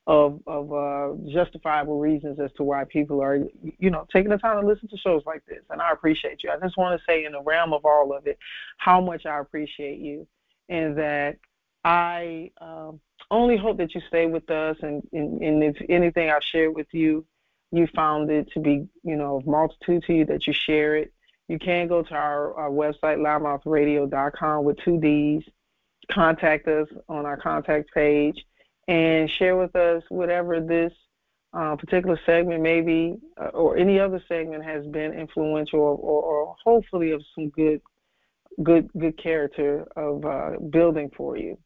of 0.08 0.40
of 0.48 0.74
uh, 0.74 1.10
justifiable 1.32 2.00
reasons 2.00 2.40
as 2.40 2.52
to 2.58 2.64
why 2.64 2.84
people 2.86 3.22
are, 3.22 3.38
you 3.78 3.90
know, 3.90 4.06
taking 4.12 4.32
the 4.32 4.38
time 4.38 4.62
to 4.62 4.68
listen 4.68 4.88
to 4.90 4.98
shows 4.98 5.24
like 5.26 5.46
this. 5.46 5.64
And 5.70 5.82
I 5.82 5.92
appreciate 5.92 6.44
you. 6.44 6.52
I 6.52 6.60
just 6.60 6.78
want 6.78 7.00
to 7.00 7.06
say, 7.08 7.26
in 7.26 7.32
the 7.32 7.42
realm 7.42 7.74
of 7.74 7.86
all 7.86 8.16
of 8.16 8.28
it, 8.28 8.38
how 8.78 9.02
much 9.02 9.26
I 9.26 9.40
appreciate 9.40 10.00
you, 10.00 10.28
and 10.68 10.98
that 10.98 11.38
I 11.84 12.52
um, 12.62 13.00
only 13.32 13.58
hope 13.58 13.78
that 13.78 13.94
you 13.96 14.02
stay 14.08 14.26
with 14.26 14.50
us. 14.50 14.78
And, 14.82 15.04
and 15.14 15.42
and 15.42 15.64
if 15.64 15.78
anything 15.90 16.30
I've 16.30 16.44
shared 16.44 16.76
with 16.76 16.88
you, 16.92 17.26
you 17.72 17.88
found 17.96 18.30
it 18.30 18.52
to 18.54 18.60
be, 18.60 18.88
you 19.04 19.16
know, 19.16 19.38
of 19.38 19.48
multitude 19.48 20.04
to 20.06 20.14
you, 20.14 20.26
that 20.26 20.48
you 20.48 20.54
share 20.54 20.96
it 20.96 21.14
you 21.50 21.58
can 21.58 21.88
go 21.88 22.04
to 22.04 22.14
our, 22.14 22.54
our 22.54 22.70
website, 22.70 23.18
louddmouthradio.com 23.18 24.64
with 24.64 24.78
two 24.86 25.00
D's. 25.02 25.44
Contact 26.12 26.68
us 26.68 26.88
on 27.10 27.26
our 27.26 27.38
contact 27.38 27.92
page 27.94 28.38
and 28.88 29.30
share 29.38 29.58
with 29.58 29.76
us 29.76 30.04
whatever 30.10 30.62
this 30.62 30.94
uh, 31.54 31.76
particular 31.76 32.20
segment 32.26 32.62
maybe 32.62 33.16
uh, 33.42 33.48
or 33.48 33.78
any 33.78 34.00
other 34.00 34.22
segment 34.28 34.64
has 34.64 34.86
been 34.88 35.12
influential 35.14 35.80
or, 35.80 35.98
or, 35.98 36.24
or, 36.24 36.56
hopefully 36.64 37.12
of 37.12 37.24
some 37.34 37.50
good 37.50 37.82
good 38.62 38.88
good 39.00 39.18
character 39.22 39.88
of 39.96 40.24
uh, 40.26 40.52
building 40.70 41.10
for 41.18 41.36
you. 41.36 41.58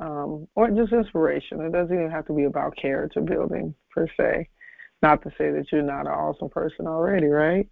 Um, 0.00 0.48
or 0.56 0.68
just 0.70 0.92
inspiration. 0.92 1.60
It 1.60 1.72
doesn't 1.72 1.94
even 1.94 2.10
have 2.10 2.26
to 2.26 2.34
be 2.34 2.44
about 2.44 2.76
character 2.76 3.20
building 3.20 3.74
per 3.90 4.08
se. 4.16 4.48
Not 5.02 5.22
to 5.22 5.30
say 5.38 5.50
that 5.52 5.66
you're 5.70 5.82
not 5.82 6.06
an 6.06 6.12
awesome 6.12 6.48
person 6.48 6.86
already 6.86 7.26
right? 7.26 7.68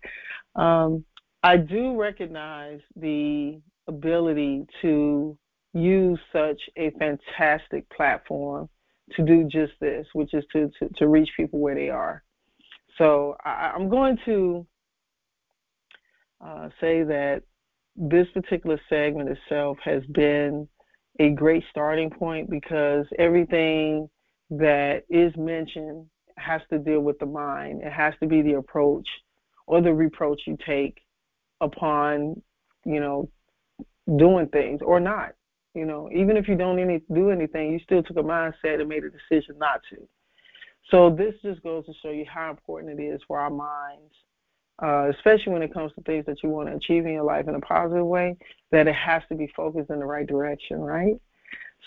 Um, 0.55 1.05
I 1.45 1.59
do 1.59 1.95
recognize 2.01 2.81
the 2.97 3.61
ability 3.87 4.67
to 4.81 5.37
use 5.75 6.19
such 6.33 6.59
a 6.79 6.91
fantastic 6.93 7.87
platform 7.91 8.71
to 9.13 9.23
do 9.23 9.45
just 9.45 9.75
this, 9.79 10.07
which 10.15 10.33
is 10.33 10.43
to, 10.55 10.71
to, 10.79 10.89
to 10.97 11.07
reach 11.07 11.29
people 11.37 11.61
where 11.61 11.75
they 11.75 11.91
are. 11.91 12.25
So 12.97 13.37
I, 13.45 13.73
am 13.75 13.91
going 13.91 14.17
to 14.25 14.67
uh, 16.43 16.71
say 16.81 17.03
that 17.03 17.43
this 17.95 18.27
particular 18.33 18.81
segment 18.89 19.29
itself 19.29 19.77
has 19.85 20.03
been 20.13 20.67
a 21.21 21.29
great 21.29 21.65
starting 21.69 22.09
point 22.09 22.49
because 22.49 23.05
everything 23.19 24.09
that 24.49 25.05
is 25.11 25.37
mentioned 25.37 26.07
has 26.39 26.63
to 26.71 26.79
deal 26.79 27.01
with 27.01 27.19
the 27.19 27.27
mind. 27.27 27.83
It 27.83 27.93
has 27.93 28.15
to 28.21 28.27
be 28.27 28.41
the 28.41 28.55
approach 28.55 29.07
or 29.67 29.83
the 29.83 29.93
reproach 29.93 30.41
you 30.47 30.57
take 30.67 31.04
upon, 31.65 32.41
you 32.85 33.01
know, 33.01 33.29
doing 34.17 34.49
things 34.49 34.81
or 34.83 35.01
not. 35.01 35.33
You 35.75 35.87
know, 35.87 36.09
even 36.15 36.37
if 36.37 36.47
you 36.47 36.55
don't 36.55 36.79
any, 36.79 37.03
do 37.13 37.31
anything, 37.31 37.73
you 37.73 37.81
still 37.81 38.03
took 38.03 38.17
a 38.17 38.23
mindset 38.23 38.81
and 38.81 38.89
made 38.89 39.03
a 39.03 39.11
decision 39.11 39.57
not 39.59 39.81
to. 39.91 40.07
So 40.91 41.11
this 41.11 41.35
just 41.43 41.63
goes 41.63 41.85
to 41.87 41.93
show 42.01 42.11
you 42.11 42.25
how 42.33 42.51
important 42.51 43.01
it 43.01 43.03
is 43.03 43.21
for 43.27 43.41
our 43.41 43.51
minds, 43.51 44.15
uh, 44.81 45.11
especially 45.11 45.53
when 45.53 45.63
it 45.63 45.75
comes 45.75 45.93
to 45.95 46.03
things 46.03 46.27
that 46.27 46.43
you 46.43 46.51
want 46.51 46.69
to 46.69 46.77
achieve 46.77 47.07
in 47.07 47.13
your 47.13 47.25
life 47.25 47.49
in 47.49 47.57
a 47.57 47.61
positive 47.61 48.07
way, 48.07 48.37
that 48.71 48.87
it 48.87 48.95
has 48.95 49.23
to 49.31 49.35
be 49.35 49.51
focused 49.57 49.91
in 49.91 49.99
the 49.99 50.07
right 50.07 50.27
direction, 50.27 50.79
right? 50.79 51.15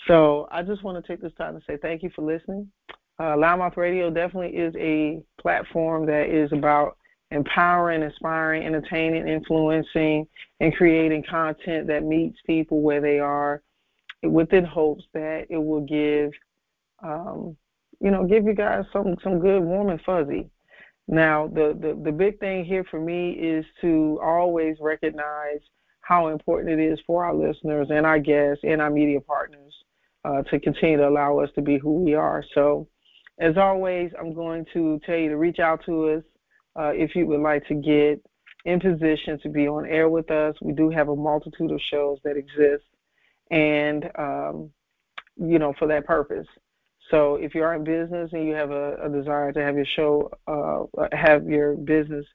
So 0.06 0.48
I 0.50 0.62
just 0.62 0.82
want 0.82 1.02
to 1.02 1.12
take 1.12 1.22
this 1.22 1.32
time 1.38 1.58
to 1.58 1.64
say 1.66 1.78
thank 1.80 2.02
you 2.02 2.10
for 2.14 2.22
listening. 2.22 2.70
Uh, 3.18 3.34
LouddMouth 3.34 3.76
Radio 3.76 4.10
definitely 4.10 4.56
is 4.56 4.74
a 4.76 5.22
platform 5.40 6.04
that 6.06 6.28
is 6.28 6.52
about 6.52 6.97
empowering, 7.30 8.02
inspiring, 8.02 8.64
entertaining, 8.64 9.28
influencing, 9.28 10.26
and 10.60 10.74
creating 10.74 11.24
content 11.28 11.86
that 11.86 12.04
meets 12.04 12.38
people 12.46 12.80
where 12.80 13.00
they 13.00 13.18
are, 13.18 13.62
within 14.22 14.64
hopes 14.64 15.04
that 15.14 15.46
it 15.50 15.58
will 15.58 15.82
give, 15.82 16.30
um, 17.02 17.56
you 18.00 18.10
know, 18.10 18.24
give 18.24 18.44
you 18.44 18.54
guys 18.54 18.84
some 18.92 19.16
some 19.22 19.38
good, 19.38 19.62
warm 19.62 19.90
and 19.90 20.00
fuzzy. 20.02 20.48
Now, 21.06 21.48
the, 21.48 21.76
the 21.80 22.00
the 22.04 22.12
big 22.12 22.38
thing 22.38 22.64
here 22.64 22.84
for 22.90 23.00
me 23.00 23.32
is 23.32 23.64
to 23.80 24.18
always 24.22 24.76
recognize 24.80 25.60
how 26.00 26.28
important 26.28 26.80
it 26.80 26.82
is 26.82 26.98
for 27.06 27.24
our 27.24 27.34
listeners 27.34 27.88
and 27.90 28.06
our 28.06 28.18
guests 28.18 28.64
and 28.64 28.80
our 28.80 28.90
media 28.90 29.20
partners 29.20 29.74
uh, 30.24 30.42
to 30.42 30.58
continue 30.58 30.96
to 30.96 31.08
allow 31.08 31.38
us 31.38 31.50
to 31.54 31.62
be 31.62 31.78
who 31.78 32.02
we 32.02 32.14
are. 32.14 32.42
So, 32.54 32.88
as 33.38 33.56
always, 33.56 34.10
I'm 34.18 34.32
going 34.32 34.64
to 34.72 35.00
tell 35.04 35.16
you 35.16 35.28
to 35.28 35.36
reach 35.36 35.58
out 35.58 35.84
to 35.86 36.08
us 36.08 36.24
uh, 36.76 36.92
if 36.94 37.14
you 37.14 37.26
would 37.26 37.40
like 37.40 37.66
to 37.68 37.74
get 37.74 38.22
in 38.64 38.80
position 38.80 39.38
to 39.42 39.48
be 39.48 39.68
on 39.68 39.86
air 39.86 40.08
with 40.08 40.30
us. 40.30 40.54
We 40.60 40.72
do 40.72 40.90
have 40.90 41.08
a 41.08 41.16
multitude 41.16 41.70
of 41.70 41.80
shows 41.90 42.18
that 42.24 42.36
exist, 42.36 42.84
and 43.50 44.10
um, 44.18 44.70
you 45.36 45.58
know, 45.58 45.74
for 45.78 45.88
that 45.88 46.06
purpose. 46.06 46.46
So 47.10 47.36
if 47.36 47.54
you 47.54 47.62
are 47.62 47.74
in 47.74 47.84
business 47.84 48.30
and 48.32 48.46
you 48.46 48.54
have 48.54 48.70
a, 48.70 48.96
a 49.02 49.08
desire 49.08 49.52
to 49.52 49.62
have 49.62 49.76
your 49.76 49.86
show, 49.96 50.30
uh, 50.46 51.06
have 51.12 51.48
your 51.48 51.74
business 51.74 52.26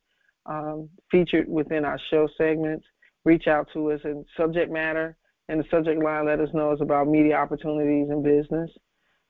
um, 0.46 0.90
featured 1.12 1.48
within 1.48 1.86
our 1.86 2.00
show 2.10 2.28
segments, 2.38 2.86
reach 3.24 3.48
out 3.48 3.68
to 3.74 3.92
us 3.92 4.02
in 4.04 4.26
subject 4.36 4.72
matter 4.72 5.16
and 5.50 5.60
the 5.60 5.66
subject 5.70 6.02
line. 6.02 6.26
Let 6.26 6.40
us 6.40 6.50
know 6.54 6.72
is 6.72 6.82
about 6.82 7.08
media 7.08 7.36
opportunities 7.36 8.10
in 8.10 8.24
business. 8.24 8.72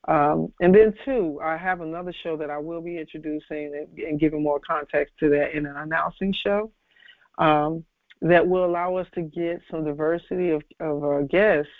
Um, 0.06 0.52
and 0.60 0.74
then, 0.74 0.94
two, 1.04 1.40
I 1.42 1.56
have 1.56 1.80
another 1.80 2.12
show 2.22 2.36
that 2.36 2.50
I 2.50 2.58
will 2.58 2.82
be 2.82 2.98
introducing 2.98 3.86
and, 3.96 4.20
giving 4.20 4.42
more 4.42 4.60
context 4.60 5.14
to 5.20 5.30
that 5.30 5.56
in 5.56 5.66
an 5.66 5.76
announcing 5.76 6.34
show 6.34 6.70
um, 7.38 7.84
that 8.20 8.46
will 8.46 8.64
allow 8.64 8.96
us 8.96 9.06
to 9.14 9.22
get 9.22 9.62
some 9.70 9.84
diversity 9.84 10.50
of, 10.50 10.62
of 10.80 11.04
uh, 11.04 11.20
guests 11.22 11.72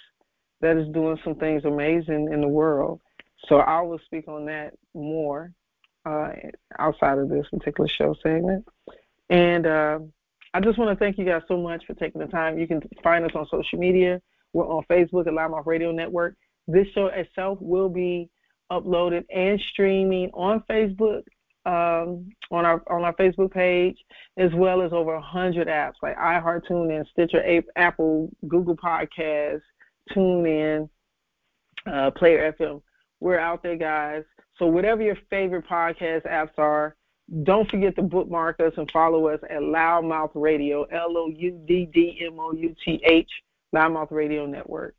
that 0.63 0.77
is 0.79 0.89
doing 0.89 1.19
some 1.23 1.35
things 1.35 1.65
amazing 1.65 2.31
in 2.33 2.41
the 2.41 2.49
world. 2.49 3.01
So 3.49 3.57
I 3.57 3.83
will 3.83 4.01
speak 4.07 4.27
on 4.29 4.47
that 4.47 4.73
more 4.95 5.53
uh, 6.07 6.31
outside 6.79 7.19
of 7.19 7.29
this 7.29 7.47
particular 7.51 7.89
show 7.89 8.15
segment. 8.23 8.67
And 9.29 9.67
uh, 9.67 9.99
I 10.55 10.61
just 10.61 10.79
want 10.79 10.97
to 10.97 11.05
thank 11.05 11.19
you 11.19 11.25
guys 11.27 11.43
so 11.49 11.59
much 11.59 11.85
for 11.87 11.95
taking 11.95 12.21
the 12.21 12.27
time. 12.27 12.59
You 12.59 12.67
can 12.67 12.81
find 13.03 13.25
us 13.25 13.33
on 13.35 13.47
social 13.51 13.79
media. 13.79 14.23
We're 14.55 14.67
on 14.67 14.85
Facebook 14.89 15.27
at 15.27 15.33
LouddMouth 15.33 15.67
Radio 15.67 15.93
Network. 15.93 16.37
This 16.67 16.87
show 16.95 17.07
itself 17.07 17.59
will 17.61 17.89
be 17.89 18.31
uploaded 18.71 19.25
and 19.35 19.61
streaming 19.73 20.31
on 20.33 20.63
Facebook, 20.71 21.23
um, 21.67 22.29
on 22.51 22.65
our 22.65 22.83
on 22.91 23.05
our 23.05 23.15
Facebook 23.15 23.53
page, 23.53 23.97
as 24.37 24.51
well 24.55 24.83
as 24.83 24.93
over 24.93 25.15
100 25.15 25.69
apps 25.69 25.95
like 26.03 26.17
iHeartTuneIn, 26.17 27.05
Stitcher, 27.11 27.63
Apple, 27.77 28.31
Google 28.49 28.77
Podcasts, 28.77 29.61
TuneIn, 30.13 30.89
uh, 31.91 32.11
Player 32.13 32.53
FM. 32.53 32.83
We're 33.21 33.39
out 33.39 33.63
there, 33.63 33.77
guys. 33.77 34.25
So 34.59 34.67
whatever 34.67 35.03
your 35.03 35.17
favorite 35.31 35.67
podcast 35.69 36.27
apps 36.27 36.59
are, 36.59 36.97
don't 37.43 37.71
forget 37.71 37.97
to 37.97 38.03
bookmark 38.03 38.61
us 38.61 38.73
and 38.77 38.91
follow 38.93 39.29
us 39.29 39.41
at 39.49 39.61
LouddMouth 39.61 40.33
Radio, 40.35 40.85
L 40.85 41.17
O 41.17 41.29
U 41.29 41.65
D 41.67 41.89
D 41.93 42.23
M 42.27 42.39
O 42.39 42.53
U 42.53 42.75
T 42.85 43.01
H, 43.05 43.31
LouddMouth 43.75 44.11
Radio 44.11 44.47
Network. 44.47 44.95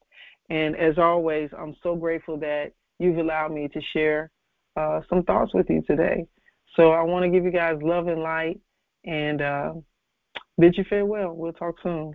And 0.50 0.76
as 0.76 0.98
always, 0.98 1.50
I'm 1.58 1.76
so 1.82 1.96
grateful 1.96 2.38
that 2.40 2.72
you've 3.00 3.18
allowed 3.18 3.52
me 3.52 3.68
to 3.70 3.82
share 3.94 4.32
uh, 4.76 5.02
some 5.10 5.24
thoughts 5.24 5.54
with 5.54 5.70
you 5.70 5.82
today. 5.88 6.26
So 6.76 6.92
I 6.92 7.02
want 7.02 7.24
to 7.24 7.30
give 7.30 7.44
you 7.44 7.52
guys 7.52 7.78
love 7.82 8.08
and 8.08 8.22
light 8.22 8.60
and 9.06 9.42
uh, 9.42 9.74
bid 10.60 10.78
you 10.78 10.86
farewell. 10.90 11.34
We'll 11.34 11.54
talk 11.54 11.76
soon. 11.82 12.14